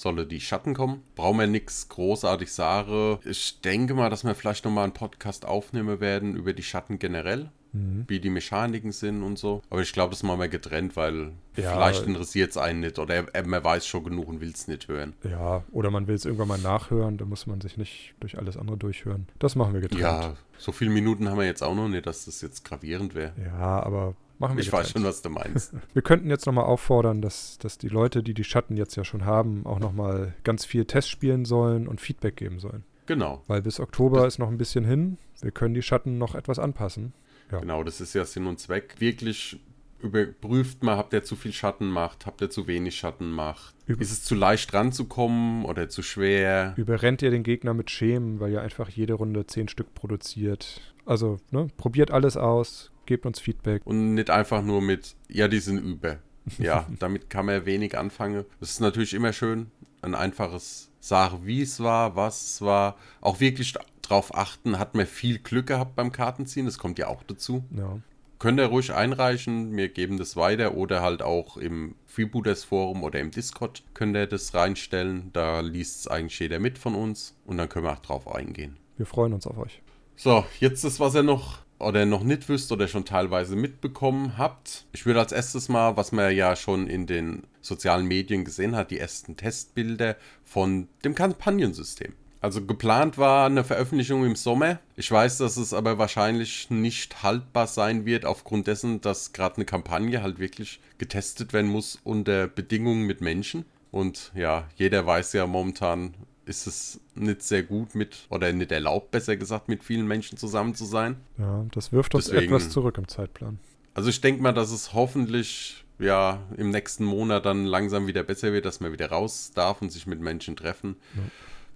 solle 0.00 0.26
die 0.26 0.40
Schatten 0.40 0.74
kommen. 0.74 1.02
Brauchen 1.14 1.38
wir 1.38 1.46
nichts 1.46 1.88
großartig 1.88 2.52
sagen. 2.52 3.18
Ich 3.24 3.60
denke 3.60 3.94
mal, 3.94 4.10
dass 4.10 4.24
wir 4.24 4.34
vielleicht 4.34 4.64
nochmal 4.64 4.84
einen 4.84 4.94
Podcast 4.94 5.46
aufnehmen 5.46 6.00
werden 6.00 6.34
über 6.34 6.52
die 6.52 6.62
Schatten 6.62 6.98
generell. 6.98 7.50
Mhm. 7.72 8.04
Wie 8.08 8.18
die 8.18 8.30
Mechaniken 8.30 8.90
sind 8.90 9.22
und 9.22 9.38
so. 9.38 9.62
Aber 9.70 9.80
ich 9.80 9.92
glaube, 9.92 10.10
das 10.10 10.24
machen 10.24 10.40
wir 10.40 10.48
getrennt, 10.48 10.96
weil 10.96 11.30
ja, 11.56 11.72
vielleicht 11.72 12.04
interessiert 12.04 12.50
es 12.50 12.56
einen 12.56 12.80
nicht 12.80 12.98
oder 12.98 13.32
er, 13.32 13.46
man 13.46 13.62
weiß 13.62 13.86
schon 13.86 14.02
genug 14.02 14.26
und 14.26 14.40
will 14.40 14.50
es 14.50 14.66
nicht 14.66 14.88
hören. 14.88 15.14
Ja, 15.22 15.62
oder 15.70 15.90
man 15.90 16.08
will 16.08 16.16
es 16.16 16.24
irgendwann 16.24 16.48
mal 16.48 16.58
nachhören, 16.58 17.16
da 17.16 17.24
muss 17.24 17.46
man 17.46 17.60
sich 17.60 17.76
nicht 17.76 18.14
durch 18.18 18.38
alles 18.38 18.56
andere 18.56 18.76
durchhören. 18.76 19.28
Das 19.38 19.54
machen 19.54 19.74
wir 19.74 19.82
getrennt. 19.82 20.02
Ja, 20.02 20.34
so 20.58 20.72
viele 20.72 20.90
Minuten 20.90 21.28
haben 21.28 21.38
wir 21.38 21.46
jetzt 21.46 21.62
auch 21.62 21.76
noch 21.76 21.88
nicht, 21.88 22.06
dass 22.06 22.24
das 22.24 22.40
jetzt 22.40 22.64
gravierend 22.64 23.14
wäre. 23.14 23.34
Ja, 23.40 23.80
aber 23.84 24.16
Machen 24.40 24.56
wir 24.56 24.62
ich 24.62 24.72
weiß 24.72 24.90
schon, 24.90 25.04
was 25.04 25.20
du 25.20 25.28
meinst. 25.28 25.74
wir 25.92 26.00
könnten 26.00 26.30
jetzt 26.30 26.46
nochmal 26.46 26.64
auffordern, 26.64 27.20
dass, 27.20 27.58
dass 27.58 27.76
die 27.76 27.88
Leute, 27.88 28.22
die 28.22 28.32
die 28.32 28.42
Schatten 28.42 28.78
jetzt 28.78 28.96
ja 28.96 29.04
schon 29.04 29.26
haben, 29.26 29.66
auch 29.66 29.78
nochmal 29.78 30.34
ganz 30.44 30.64
viel 30.64 30.86
Test 30.86 31.10
spielen 31.10 31.44
sollen 31.44 31.86
und 31.86 32.00
Feedback 32.00 32.36
geben 32.36 32.58
sollen. 32.58 32.84
Genau. 33.04 33.42
Weil 33.48 33.60
bis 33.60 33.80
Oktober 33.80 34.22
das 34.22 34.34
ist 34.34 34.38
noch 34.38 34.48
ein 34.48 34.56
bisschen 34.56 34.84
hin. 34.84 35.18
Wir 35.42 35.50
können 35.50 35.74
die 35.74 35.82
Schatten 35.82 36.16
noch 36.16 36.34
etwas 36.34 36.58
anpassen. 36.58 37.12
Ja. 37.52 37.60
Genau, 37.60 37.84
das 37.84 38.00
ist 38.00 38.14
ja 38.14 38.24
Sinn 38.24 38.46
und 38.46 38.58
Zweck. 38.58 38.94
Wirklich 38.98 39.60
überprüft 40.00 40.82
mal, 40.82 40.96
habt 40.96 41.12
ihr 41.12 41.22
zu 41.22 41.36
viel 41.36 41.52
Schatten 41.52 41.90
macht, 41.90 42.24
habt 42.24 42.40
ihr 42.40 42.48
zu 42.48 42.66
wenig 42.66 42.96
Schatten 42.96 43.30
macht. 43.30 43.74
Über 43.86 44.00
ist 44.00 44.10
es 44.10 44.24
zu 44.24 44.34
leicht 44.34 44.72
ranzukommen 44.72 45.66
oder 45.66 45.90
zu 45.90 46.02
schwer? 46.02 46.72
Überrennt 46.78 47.20
ihr 47.20 47.30
den 47.30 47.42
Gegner 47.42 47.74
mit 47.74 47.90
Schemen, 47.90 48.40
weil 48.40 48.52
ihr 48.52 48.62
einfach 48.62 48.88
jede 48.88 49.12
Runde 49.12 49.46
zehn 49.46 49.68
Stück 49.68 49.92
produziert. 49.94 50.80
Also, 51.04 51.38
ne, 51.50 51.68
probiert 51.76 52.10
alles 52.10 52.38
aus, 52.38 52.89
gebt 53.06 53.26
uns 53.26 53.40
Feedback. 53.40 53.82
Und 53.84 54.14
nicht 54.14 54.30
einfach 54.30 54.62
nur 54.62 54.82
mit, 54.82 55.16
ja, 55.28 55.48
die 55.48 55.60
sind 55.60 55.78
über. 55.78 56.18
Ja, 56.58 56.86
damit 56.98 57.30
kann 57.30 57.46
man 57.46 57.66
wenig 57.66 57.96
anfangen. 57.96 58.44
Das 58.60 58.70
ist 58.70 58.80
natürlich 58.80 59.14
immer 59.14 59.32
schön, 59.32 59.70
ein 60.02 60.14
einfaches 60.14 60.90
Sache, 61.00 61.40
wie 61.44 61.62
es 61.62 61.80
war, 61.80 62.16
was 62.16 62.42
es 62.42 62.62
war. 62.62 62.96
Auch 63.20 63.40
wirklich 63.40 63.74
drauf 64.02 64.34
achten, 64.34 64.78
hat 64.78 64.94
man 64.94 65.06
viel 65.06 65.38
Glück 65.38 65.66
gehabt 65.66 65.94
beim 65.96 66.12
Kartenziehen, 66.12 66.66
das 66.66 66.78
kommt 66.78 66.98
ja 66.98 67.08
auch 67.08 67.22
dazu. 67.22 67.64
Ja. 67.76 67.98
Könnt 68.38 68.58
ihr 68.58 68.66
ruhig 68.66 68.94
einreichen, 68.94 69.76
wir 69.76 69.88
geben 69.90 70.16
das 70.16 70.34
weiter 70.34 70.74
oder 70.74 71.02
halt 71.02 71.20
auch 71.20 71.58
im 71.58 71.94
Freebooters 72.06 72.64
Forum 72.64 73.04
oder 73.04 73.20
im 73.20 73.30
Discord 73.30 73.82
könnt 73.92 74.16
ihr 74.16 74.26
das 74.26 74.54
reinstellen. 74.54 75.28
Da 75.34 75.60
liest 75.60 76.00
es 76.00 76.08
eigentlich 76.08 76.38
jeder 76.38 76.58
mit 76.58 76.78
von 76.78 76.94
uns 76.94 77.36
und 77.44 77.58
dann 77.58 77.68
können 77.68 77.84
wir 77.84 77.92
auch 77.92 77.98
drauf 77.98 78.34
eingehen. 78.34 78.78
Wir 78.96 79.04
freuen 79.04 79.34
uns 79.34 79.46
auf 79.46 79.58
euch. 79.58 79.82
So, 80.16 80.44
jetzt 80.58 80.84
das, 80.84 81.00
was 81.00 81.14
ihr 81.14 81.22
noch 81.22 81.58
oder 81.80 82.06
noch 82.06 82.22
nicht 82.22 82.48
wisst 82.48 82.70
oder 82.72 82.88
schon 82.88 83.04
teilweise 83.04 83.56
mitbekommen 83.56 84.38
habt. 84.38 84.86
Ich 84.92 85.06
würde 85.06 85.20
als 85.20 85.32
erstes 85.32 85.68
mal, 85.68 85.96
was 85.96 86.12
man 86.12 86.34
ja 86.34 86.54
schon 86.56 86.86
in 86.86 87.06
den 87.06 87.44
sozialen 87.60 88.06
Medien 88.06 88.44
gesehen 88.44 88.76
hat, 88.76 88.90
die 88.90 88.98
ersten 88.98 89.36
Testbilder 89.36 90.16
von 90.44 90.88
dem 91.04 91.14
Kampagnensystem. 91.14 92.14
Also 92.42 92.64
geplant 92.64 93.18
war 93.18 93.46
eine 93.46 93.64
Veröffentlichung 93.64 94.24
im 94.24 94.34
Sommer. 94.34 94.78
Ich 94.96 95.10
weiß, 95.10 95.38
dass 95.38 95.58
es 95.58 95.74
aber 95.74 95.98
wahrscheinlich 95.98 96.70
nicht 96.70 97.22
haltbar 97.22 97.66
sein 97.66 98.06
wird, 98.06 98.24
aufgrund 98.24 98.66
dessen, 98.66 99.02
dass 99.02 99.32
gerade 99.32 99.56
eine 99.56 99.66
Kampagne 99.66 100.22
halt 100.22 100.38
wirklich 100.38 100.80
getestet 100.96 101.52
werden 101.52 101.70
muss 101.70 101.98
unter 102.02 102.46
Bedingungen 102.46 103.06
mit 103.06 103.20
Menschen. 103.20 103.66
Und 103.90 104.32
ja, 104.34 104.68
jeder 104.76 105.04
weiß 105.04 105.34
ja 105.34 105.46
momentan, 105.46 106.14
ist 106.50 106.66
es 106.66 107.00
nicht 107.14 107.42
sehr 107.42 107.62
gut 107.62 107.94
mit, 107.94 108.26
oder 108.28 108.52
nicht 108.52 108.72
erlaubt, 108.72 109.12
besser 109.12 109.36
gesagt, 109.36 109.68
mit 109.68 109.82
vielen 109.82 110.06
Menschen 110.06 110.36
zusammen 110.36 110.74
zu 110.74 110.84
sein. 110.84 111.16
Ja, 111.38 111.64
das 111.72 111.92
wirft 111.92 112.14
uns 112.14 112.26
Deswegen, 112.26 112.52
etwas 112.52 112.70
zurück 112.70 112.98
im 112.98 113.08
Zeitplan. 113.08 113.58
Also 113.94 114.10
ich 114.10 114.20
denke 114.20 114.42
mal, 114.42 114.52
dass 114.52 114.70
es 114.70 114.92
hoffentlich 114.92 115.84
ja 115.98 116.40
im 116.56 116.70
nächsten 116.70 117.04
Monat 117.04 117.46
dann 117.46 117.64
langsam 117.64 118.06
wieder 118.06 118.22
besser 118.22 118.52
wird, 118.52 118.64
dass 118.64 118.80
man 118.80 118.92
wieder 118.92 119.10
raus 119.10 119.52
darf 119.54 119.80
und 119.80 119.90
sich 119.90 120.06
mit 120.06 120.20
Menschen 120.20 120.56
treffen. 120.56 120.96
Ja. 121.14 121.22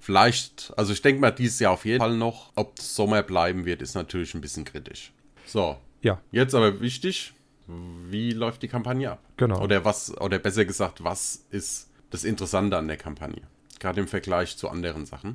Vielleicht, 0.00 0.72
also 0.76 0.92
ich 0.92 1.00
denke 1.00 1.20
mal, 1.20 1.30
dieses 1.30 1.60
Jahr 1.60 1.72
auf 1.72 1.84
jeden 1.84 2.00
Fall 2.00 2.16
noch. 2.16 2.52
Ob 2.56 2.78
es 2.78 2.94
Sommer 2.94 3.22
bleiben 3.22 3.64
wird, 3.64 3.80
ist 3.80 3.94
natürlich 3.94 4.34
ein 4.34 4.40
bisschen 4.40 4.64
kritisch. 4.64 5.12
So. 5.46 5.78
Ja. 6.02 6.20
Jetzt 6.30 6.54
aber 6.54 6.80
wichtig, 6.80 7.32
wie 7.66 8.32
läuft 8.32 8.62
die 8.62 8.68
Kampagne 8.68 9.12
ab? 9.12 9.22
Genau. 9.36 9.62
Oder 9.62 9.84
was, 9.84 10.16
oder 10.20 10.38
besser 10.38 10.64
gesagt, 10.64 11.04
was 11.04 11.44
ist 11.50 11.90
das 12.10 12.24
Interessante 12.24 12.76
an 12.76 12.88
der 12.88 12.96
Kampagne? 12.96 13.42
Gerade 13.84 14.00
im 14.00 14.08
Vergleich 14.08 14.56
zu 14.56 14.70
anderen 14.70 15.04
Sachen. 15.04 15.34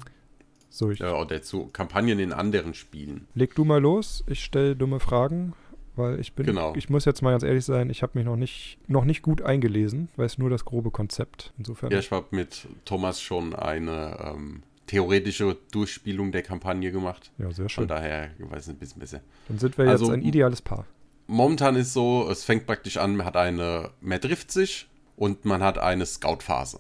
So, 0.71 0.89
ich. 0.89 1.03
Oder 1.03 1.43
zu 1.43 1.67
Kampagnen 1.67 2.17
in 2.17 2.33
anderen 2.33 2.73
Spielen. 2.73 3.27
Leg 3.35 3.53
du 3.53 3.63
mal 3.63 3.79
los, 3.79 4.23
ich 4.25 4.43
stelle 4.43 4.75
dumme 4.75 4.99
Fragen, 4.99 5.53
weil 5.95 6.19
ich 6.19 6.33
bin. 6.33 6.47
Genau. 6.47 6.73
Ich 6.75 6.89
muss 6.89 7.05
jetzt 7.05 7.21
mal 7.21 7.29
ganz 7.29 7.43
ehrlich 7.43 7.63
sein, 7.63 7.91
ich 7.91 8.01
habe 8.01 8.17
mich 8.17 8.25
noch 8.25 8.37
nicht, 8.37 8.79
noch 8.87 9.05
nicht 9.05 9.21
gut 9.21 9.43
eingelesen, 9.43 10.09
weiß 10.15 10.39
nur 10.39 10.49
das 10.49 10.65
grobe 10.65 10.89
Konzept. 10.89 11.53
Insofern. 11.59 11.91
Ja, 11.91 11.99
ich 11.99 12.09
habe 12.09 12.25
mit 12.31 12.67
Thomas 12.85 13.21
schon 13.21 13.53
eine 13.53 14.17
ähm, 14.19 14.63
theoretische 14.87 15.55
Durchspielung 15.71 16.31
der 16.31 16.41
Kampagne 16.41 16.91
gemacht. 16.91 17.31
Ja, 17.37 17.51
sehr 17.51 17.69
schön. 17.69 17.83
Von 17.83 17.87
daher, 17.87 18.31
ich 18.39 18.49
weiß 18.49 18.65
nicht, 18.65 18.77
ein 18.77 18.79
bisschen 18.79 18.99
besser. 18.99 19.21
Dann 19.47 19.59
sind 19.59 19.77
wir 19.77 19.87
also, 19.87 20.05
jetzt 20.05 20.13
ein 20.15 20.23
ideales 20.23 20.63
Paar. 20.63 20.87
Momentan 21.27 21.75
ist 21.75 21.93
so, 21.93 22.27
es 22.31 22.43
fängt 22.43 22.65
praktisch 22.65 22.97
an, 22.97 23.15
man 23.15 23.27
hat 23.27 23.37
eine, 23.37 23.91
man 24.01 24.19
trifft 24.19 24.51
sich 24.51 24.87
und 25.17 25.45
man 25.45 25.61
hat 25.61 25.77
eine 25.77 26.07
Scout-Phase. 26.07 26.79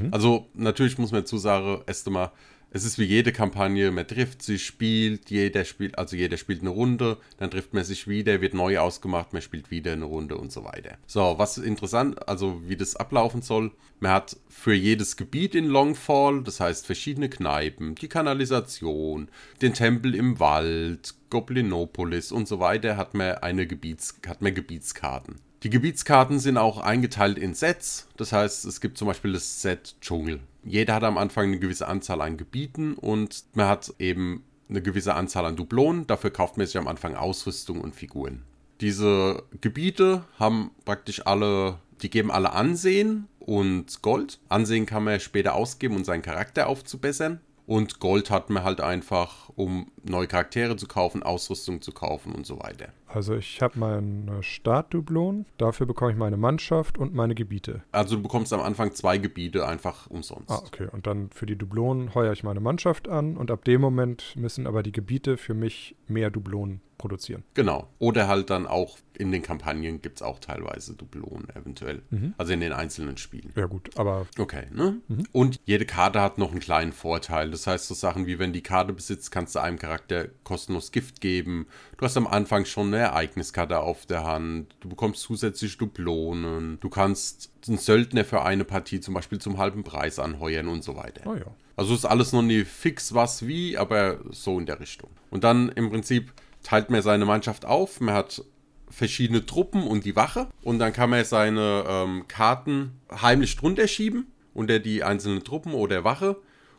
Mhm. 0.00 0.08
Also 0.10 0.46
natürlich 0.54 0.98
muss 0.98 1.12
man 1.12 1.22
dazu 1.22 1.38
sagen, 1.38 1.82
erst 1.86 2.06
einmal, 2.06 2.30
es 2.74 2.84
ist 2.84 2.98
wie 2.98 3.04
jede 3.04 3.32
Kampagne, 3.32 3.90
man 3.90 4.06
trifft 4.06 4.40
sich, 4.42 4.64
spielt, 4.64 5.30
jeder 5.30 5.66
spielt, 5.66 5.98
also 5.98 6.16
jeder 6.16 6.38
spielt 6.38 6.62
eine 6.62 6.70
Runde, 6.70 7.18
dann 7.36 7.50
trifft 7.50 7.74
man 7.74 7.84
sich 7.84 8.08
wieder, 8.08 8.40
wird 8.40 8.54
neu 8.54 8.78
ausgemacht, 8.78 9.34
man 9.34 9.42
spielt 9.42 9.70
wieder 9.70 9.92
eine 9.92 10.06
Runde 10.06 10.38
und 10.38 10.50
so 10.52 10.64
weiter. 10.64 10.96
So, 11.06 11.34
was 11.36 11.58
interessant, 11.58 12.26
also 12.26 12.62
wie 12.66 12.76
das 12.76 12.96
ablaufen 12.96 13.42
soll, 13.42 13.72
man 14.00 14.12
hat 14.12 14.38
für 14.48 14.72
jedes 14.72 15.18
Gebiet 15.18 15.54
in 15.54 15.66
Longfall, 15.66 16.42
das 16.42 16.60
heißt 16.60 16.86
verschiedene 16.86 17.28
Kneipen, 17.28 17.94
die 17.94 18.08
Kanalisation, 18.08 19.28
den 19.60 19.74
Tempel 19.74 20.14
im 20.14 20.40
Wald, 20.40 21.14
Goblinopolis 21.28 22.32
und 22.32 22.48
so 22.48 22.58
weiter, 22.58 22.96
hat 22.96 23.12
man 23.12 23.34
eine 23.36 23.66
Gebiets, 23.66 24.18
hat 24.26 24.40
man 24.40 24.54
Gebietskarten. 24.54 25.36
Die 25.62 25.70
Gebietskarten 25.70 26.40
sind 26.40 26.56
auch 26.56 26.78
eingeteilt 26.78 27.38
in 27.38 27.54
Sets. 27.54 28.08
Das 28.16 28.32
heißt, 28.32 28.64
es 28.64 28.80
gibt 28.80 28.98
zum 28.98 29.06
Beispiel 29.06 29.32
das 29.32 29.62
Set 29.62 29.94
Dschungel. 30.00 30.40
Jeder 30.64 30.94
hat 30.94 31.04
am 31.04 31.18
Anfang 31.18 31.46
eine 31.46 31.60
gewisse 31.60 31.86
Anzahl 31.86 32.20
an 32.20 32.36
Gebieten 32.36 32.94
und 32.94 33.44
man 33.54 33.68
hat 33.68 33.94
eben 34.00 34.44
eine 34.68 34.82
gewisse 34.82 35.14
Anzahl 35.14 35.46
an 35.46 35.54
Dublonen. 35.54 36.06
Dafür 36.08 36.30
kauft 36.30 36.56
man 36.56 36.66
sich 36.66 36.76
am 36.78 36.88
Anfang 36.88 37.14
Ausrüstung 37.14 37.80
und 37.80 37.94
Figuren. 37.94 38.42
Diese 38.80 39.44
Gebiete 39.60 40.24
haben 40.36 40.72
praktisch 40.84 41.24
alle, 41.26 41.78
die 42.02 42.10
geben 42.10 42.32
alle 42.32 42.52
Ansehen 42.52 43.28
und 43.38 44.02
Gold. 44.02 44.40
Ansehen 44.48 44.86
kann 44.86 45.04
man 45.04 45.20
später 45.20 45.54
ausgeben, 45.54 45.94
um 45.94 46.04
seinen 46.04 46.22
Charakter 46.22 46.66
aufzubessern. 46.66 47.40
Und 47.66 48.00
Gold 48.00 48.30
hat 48.30 48.50
man 48.50 48.64
halt 48.64 48.80
einfach, 48.80 49.48
um 49.54 49.92
neue 50.02 50.26
Charaktere 50.26 50.76
zu 50.76 50.88
kaufen, 50.88 51.22
Ausrüstung 51.22 51.80
zu 51.80 51.92
kaufen 51.92 52.32
und 52.32 52.44
so 52.44 52.58
weiter. 52.58 52.88
Also 53.14 53.34
ich 53.34 53.60
habe 53.60 53.78
meine 53.78 54.42
Startdublon, 54.42 55.44
dafür 55.58 55.86
bekomme 55.86 56.12
ich 56.12 56.16
meine 56.16 56.38
Mannschaft 56.38 56.96
und 56.96 57.14
meine 57.14 57.34
Gebiete. 57.34 57.82
Also 57.92 58.16
du 58.16 58.22
bekommst 58.22 58.52
am 58.52 58.60
Anfang 58.60 58.92
zwei 58.92 59.18
Gebiete 59.18 59.66
einfach 59.66 60.08
umsonst. 60.08 60.50
Ah, 60.50 60.62
okay. 60.66 60.88
Und 60.90 61.06
dann 61.06 61.30
für 61.30 61.46
die 61.46 61.56
Dublonen 61.56 62.14
heuere 62.14 62.32
ich 62.32 62.42
meine 62.42 62.60
Mannschaft 62.60 63.08
an 63.08 63.36
und 63.36 63.50
ab 63.50 63.64
dem 63.64 63.80
Moment 63.80 64.34
müssen 64.36 64.66
aber 64.66 64.82
die 64.82 64.92
Gebiete 64.92 65.36
für 65.36 65.54
mich 65.54 65.94
mehr 66.08 66.30
Dublonen 66.30 66.80
produzieren. 67.02 67.42
Genau. 67.54 67.88
Oder 67.98 68.28
halt 68.28 68.48
dann 68.48 68.68
auch 68.68 68.96
in 69.18 69.32
den 69.32 69.42
Kampagnen 69.42 70.00
gibt 70.00 70.18
es 70.18 70.22
auch 70.22 70.38
teilweise 70.38 70.94
Dublonen 70.94 71.48
eventuell. 71.50 72.02
Mhm. 72.10 72.34
Also 72.38 72.52
in 72.52 72.60
den 72.60 72.72
einzelnen 72.72 73.16
Spielen. 73.16 73.52
Ja 73.56 73.66
gut, 73.66 73.90
aber... 73.96 74.26
Okay, 74.38 74.66
ne? 74.72 75.00
Mhm. 75.08 75.26
Und 75.32 75.60
jede 75.64 75.84
Karte 75.84 76.20
hat 76.20 76.38
noch 76.38 76.52
einen 76.52 76.60
kleinen 76.60 76.92
Vorteil. 76.92 77.50
Das 77.50 77.66
heißt 77.66 77.88
so 77.88 77.94
Sachen 77.94 78.26
wie, 78.26 78.38
wenn 78.38 78.52
die 78.52 78.62
Karte 78.62 78.92
besitzt, 78.92 79.32
kannst 79.32 79.56
du 79.56 79.58
einem 79.58 79.78
Charakter 79.78 80.28
kostenlos 80.44 80.92
Gift 80.92 81.20
geben. 81.20 81.66
Du 81.98 82.04
hast 82.04 82.16
am 82.16 82.28
Anfang 82.28 82.64
schon 82.64 82.86
eine 82.86 82.98
Ereigniskarte 82.98 83.80
auf 83.80 84.06
der 84.06 84.22
Hand. 84.24 84.74
Du 84.80 84.88
bekommst 84.88 85.22
zusätzlich 85.22 85.76
Dublonen. 85.76 86.78
Du 86.80 86.88
kannst 86.88 87.50
einen 87.66 87.78
Söldner 87.78 88.24
für 88.24 88.42
eine 88.42 88.64
Partie 88.64 89.00
zum 89.00 89.14
Beispiel 89.14 89.40
zum 89.40 89.58
halben 89.58 89.82
Preis 89.82 90.20
anheuern 90.20 90.68
und 90.68 90.84
so 90.84 90.96
weiter. 90.96 91.22
Oh 91.26 91.34
ja. 91.34 91.46
Also 91.76 91.94
ist 91.94 92.04
alles 92.04 92.32
noch 92.32 92.42
nie 92.42 92.64
fix 92.64 93.14
was 93.14 93.46
wie, 93.46 93.76
aber 93.76 94.20
so 94.30 94.58
in 94.58 94.66
der 94.66 94.78
Richtung. 94.78 95.10
Und 95.30 95.42
dann 95.44 95.68
im 95.70 95.90
Prinzip 95.90 96.32
teilt 96.62 96.90
man 96.90 97.02
seine 97.02 97.24
Mannschaft 97.24 97.64
auf. 97.64 98.00
Man 98.00 98.14
hat 98.14 98.44
verschiedene 98.88 99.46
Truppen 99.46 99.86
und 99.86 100.04
die 100.04 100.16
Wache. 100.16 100.48
Und 100.62 100.78
dann 100.78 100.92
kann 100.92 101.10
man 101.10 101.24
seine 101.24 101.84
ähm, 101.88 102.24
Karten 102.28 103.00
heimlich 103.10 103.56
drunter 103.56 103.88
schieben 103.88 104.26
unter 104.54 104.78
die 104.78 105.02
einzelnen 105.02 105.44
Truppen 105.44 105.72
oder 105.72 106.04
Wache. 106.04 106.36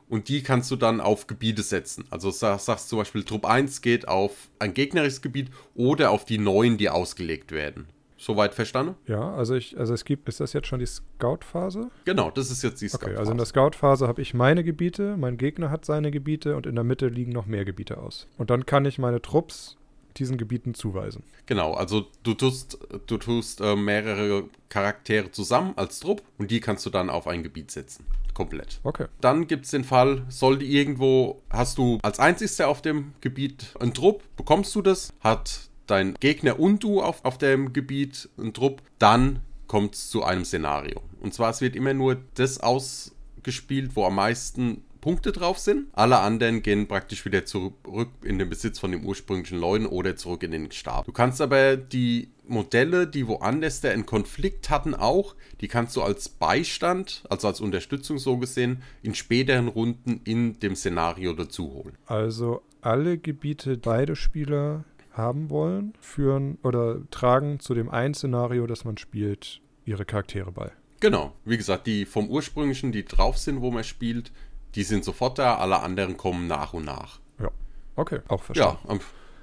Und 0.09 0.29
die 0.29 0.43
kannst 0.43 0.69
du 0.69 0.75
dann 0.75 1.01
auf 1.01 1.27
Gebiete 1.27 1.63
setzen. 1.63 2.05
Also 2.11 2.29
sagst, 2.29 2.65
sagst 2.65 2.89
zum 2.89 2.99
Beispiel, 2.99 3.23
Trupp 3.23 3.45
1 3.45 3.81
geht 3.81 4.07
auf 4.07 4.49
ein 4.59 4.73
gegnerisches 4.73 5.21
Gebiet 5.21 5.49
oder 5.73 6.11
auf 6.11 6.25
die 6.25 6.37
neuen, 6.37 6.77
die 6.77 6.89
ausgelegt 6.89 7.51
werden. 7.51 7.87
Soweit 8.23 8.53
verstanden? 8.53 8.95
Ja, 9.05 9.33
also 9.33 9.53
ich, 9.53 9.77
also 9.77 9.93
es 9.93 10.05
gibt, 10.05 10.29
ist 10.29 10.39
das 10.39 10.53
jetzt 10.53 10.67
schon 10.67 10.79
die 10.79 10.85
Scout-Phase? 10.85 11.91
Genau, 12.05 12.31
das 12.31 12.51
ist 12.51 12.63
jetzt 12.63 12.81
die 12.81 12.87
Scout-Phase. 12.87 13.11
Okay, 13.11 13.19
also 13.19 13.31
in 13.33 13.37
der 13.37 13.45
Scout-Phase 13.45 14.07
habe 14.07 14.21
ich 14.21 14.33
meine 14.33 14.63
Gebiete, 14.63 15.17
mein 15.17 15.35
Gegner 15.35 15.69
hat 15.69 15.83
seine 15.83 16.09
Gebiete 16.09 16.55
und 16.55 16.65
in 16.65 16.75
der 16.75 16.85
Mitte 16.85 17.07
liegen 17.07 17.33
noch 17.33 17.47
mehr 17.47 17.65
Gebiete 17.65 17.97
aus. 17.97 18.27
Und 18.37 18.49
dann 18.49 18.65
kann 18.65 18.85
ich 18.85 18.97
meine 18.97 19.21
Trupps 19.21 19.75
diesen 20.15 20.37
Gebieten 20.37 20.73
zuweisen. 20.73 21.23
Genau, 21.47 21.73
also 21.73 22.05
du 22.23 22.33
tust, 22.33 22.77
du 23.07 23.17
tust 23.17 23.59
äh, 23.59 23.75
mehrere 23.75 24.45
Charaktere 24.69 25.31
zusammen 25.31 25.73
als 25.75 25.99
Trupp 25.99 26.21
und 26.37 26.49
die 26.49 26.61
kannst 26.61 26.85
du 26.85 26.89
dann 26.89 27.09
auf 27.09 27.27
ein 27.27 27.43
Gebiet 27.43 27.71
setzen. 27.71 28.05
Komplett. 28.33 28.79
Okay. 28.83 29.07
Dann 29.19 29.47
gibt 29.47 29.65
es 29.65 29.71
den 29.71 29.83
Fall, 29.83 30.23
sollte 30.29 30.63
irgendwo, 30.63 31.41
hast 31.49 31.77
du 31.77 31.99
als 32.01 32.19
einzigster 32.19 32.69
auf 32.69 32.81
dem 32.81 33.13
Gebiet 33.19 33.75
einen 33.81 33.93
Trupp, 33.93 34.23
bekommst 34.37 34.73
du 34.75 34.81
das, 34.81 35.11
hat 35.19 35.69
dein 35.87 36.15
Gegner 36.19 36.59
und 36.59 36.83
du 36.83 37.01
auf, 37.01 37.23
auf 37.25 37.37
dem 37.37 37.73
Gebiet 37.73 38.29
einen 38.37 38.53
Trupp, 38.53 38.81
dann 38.99 39.39
kommt 39.67 39.95
es 39.95 40.09
zu 40.09 40.23
einem 40.23 40.45
Szenario. 40.45 41.01
Und 41.21 41.33
zwar, 41.33 41.49
es 41.49 41.61
wird 41.61 41.75
immer 41.75 41.93
nur 41.93 42.17
das 42.35 42.59
ausgespielt, 42.59 43.95
wo 43.95 44.05
am 44.05 44.15
meisten 44.15 44.83
Punkte 45.03 45.33
drauf 45.33 45.59
sind. 45.59 45.87
Alle 45.91 46.19
anderen 46.19 46.61
gehen 46.61 46.87
praktisch 46.87 47.25
wieder 47.25 47.45
zurück 47.45 48.07
in 48.21 48.39
den 48.39 48.49
Besitz 48.49 48.79
von 48.79 48.93
den 48.93 49.03
ursprünglichen 49.03 49.59
Leuten 49.59 49.85
oder 49.85 50.15
zurück 50.15 50.43
in 50.43 50.51
den 50.51 50.71
Stab. 50.71 51.05
Du 51.05 51.11
kannst 51.11 51.41
aber 51.41 51.75
die 51.75 52.29
Modelle, 52.47 53.05
die 53.05 53.27
woanders 53.27 53.81
der 53.81 53.91
einen 53.91 54.05
Konflikt 54.05 54.69
hatten, 54.69 54.95
auch, 54.95 55.35
die 55.59 55.67
kannst 55.67 55.97
du 55.97 56.01
als 56.01 56.29
Beistand, 56.29 57.23
also 57.29 57.47
als 57.47 57.59
Unterstützung 57.59 58.17
so 58.17 58.37
gesehen, 58.37 58.81
in 59.01 59.13
späteren 59.13 59.67
Runden 59.67 60.21
in 60.23 60.59
dem 60.59 60.75
Szenario 60.75 61.33
dazu 61.33 61.73
holen. 61.73 61.97
Also 62.05 62.61
alle 62.79 63.17
Gebiete 63.17 63.77
beide 63.77 64.15
Spieler 64.15 64.85
haben 65.13 65.49
wollen, 65.49 65.93
führen 65.99 66.57
oder 66.63 66.99
tragen 67.11 67.59
zu 67.59 67.73
dem 67.73 67.89
einen 67.89 68.13
Szenario, 68.13 68.67
das 68.67 68.83
man 68.83 68.97
spielt, 68.97 69.61
ihre 69.85 70.05
Charaktere 70.05 70.51
bei. 70.51 70.71
Genau, 70.99 71.33
wie 71.45 71.57
gesagt, 71.57 71.87
die 71.87 72.05
vom 72.05 72.29
ursprünglichen, 72.29 72.91
die 72.91 73.05
drauf 73.05 73.37
sind, 73.37 73.61
wo 73.61 73.71
man 73.71 73.83
spielt, 73.83 74.31
die 74.75 74.83
sind 74.83 75.03
sofort 75.03 75.37
da, 75.37 75.57
alle 75.57 75.81
anderen 75.81 76.17
kommen 76.17 76.47
nach 76.47 76.73
und 76.73 76.85
nach. 76.85 77.19
Ja, 77.39 77.49
okay, 77.95 78.19
auch 78.27 78.41
verstanden. 78.41 78.77
Ja, 78.83 78.89
am, 78.89 78.99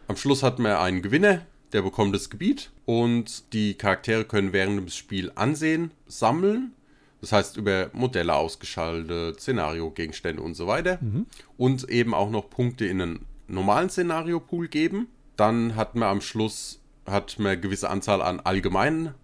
am 0.09 0.17
Schluss 0.17 0.43
hat 0.43 0.59
man 0.59 0.73
einen 0.73 1.03
Gewinner, 1.03 1.43
der 1.73 1.83
bekommt 1.83 2.15
das 2.15 2.31
Gebiet 2.31 2.73
und 2.85 3.53
die 3.53 3.75
Charaktere 3.75 4.25
können 4.25 4.53
während 4.53 4.79
dem 4.79 4.89
Spiel 4.89 5.31
ansehen, 5.35 5.93
sammeln. 6.07 6.73
Das 7.21 7.33
heißt, 7.33 7.59
über 7.59 7.91
Modelle 7.93 8.35
ausgeschaltet, 8.35 9.41
Szenario, 9.41 9.91
Gegenstände 9.91 10.43
und 10.43 10.55
so 10.55 10.67
weiter. 10.67 10.99
Mhm. 11.01 11.27
Und 11.59 11.89
eben 11.91 12.15
auch 12.15 12.31
noch 12.31 12.49
Punkte 12.49 12.87
in 12.87 13.03
einen 13.03 13.27
normalen 13.47 13.91
Szenario-Pool 13.91 14.69
geben. 14.69 15.09
Dann 15.37 15.77
hat 15.77 15.95
man 15.95 16.09
am 16.09 16.21
Schluss 16.21 16.81
hat 17.07 17.39
man 17.39 17.53
eine 17.53 17.61
gewisse 17.61 17.91
Anzahl 17.91 18.23
an 18.23 18.41
allgemeinen 18.41 19.15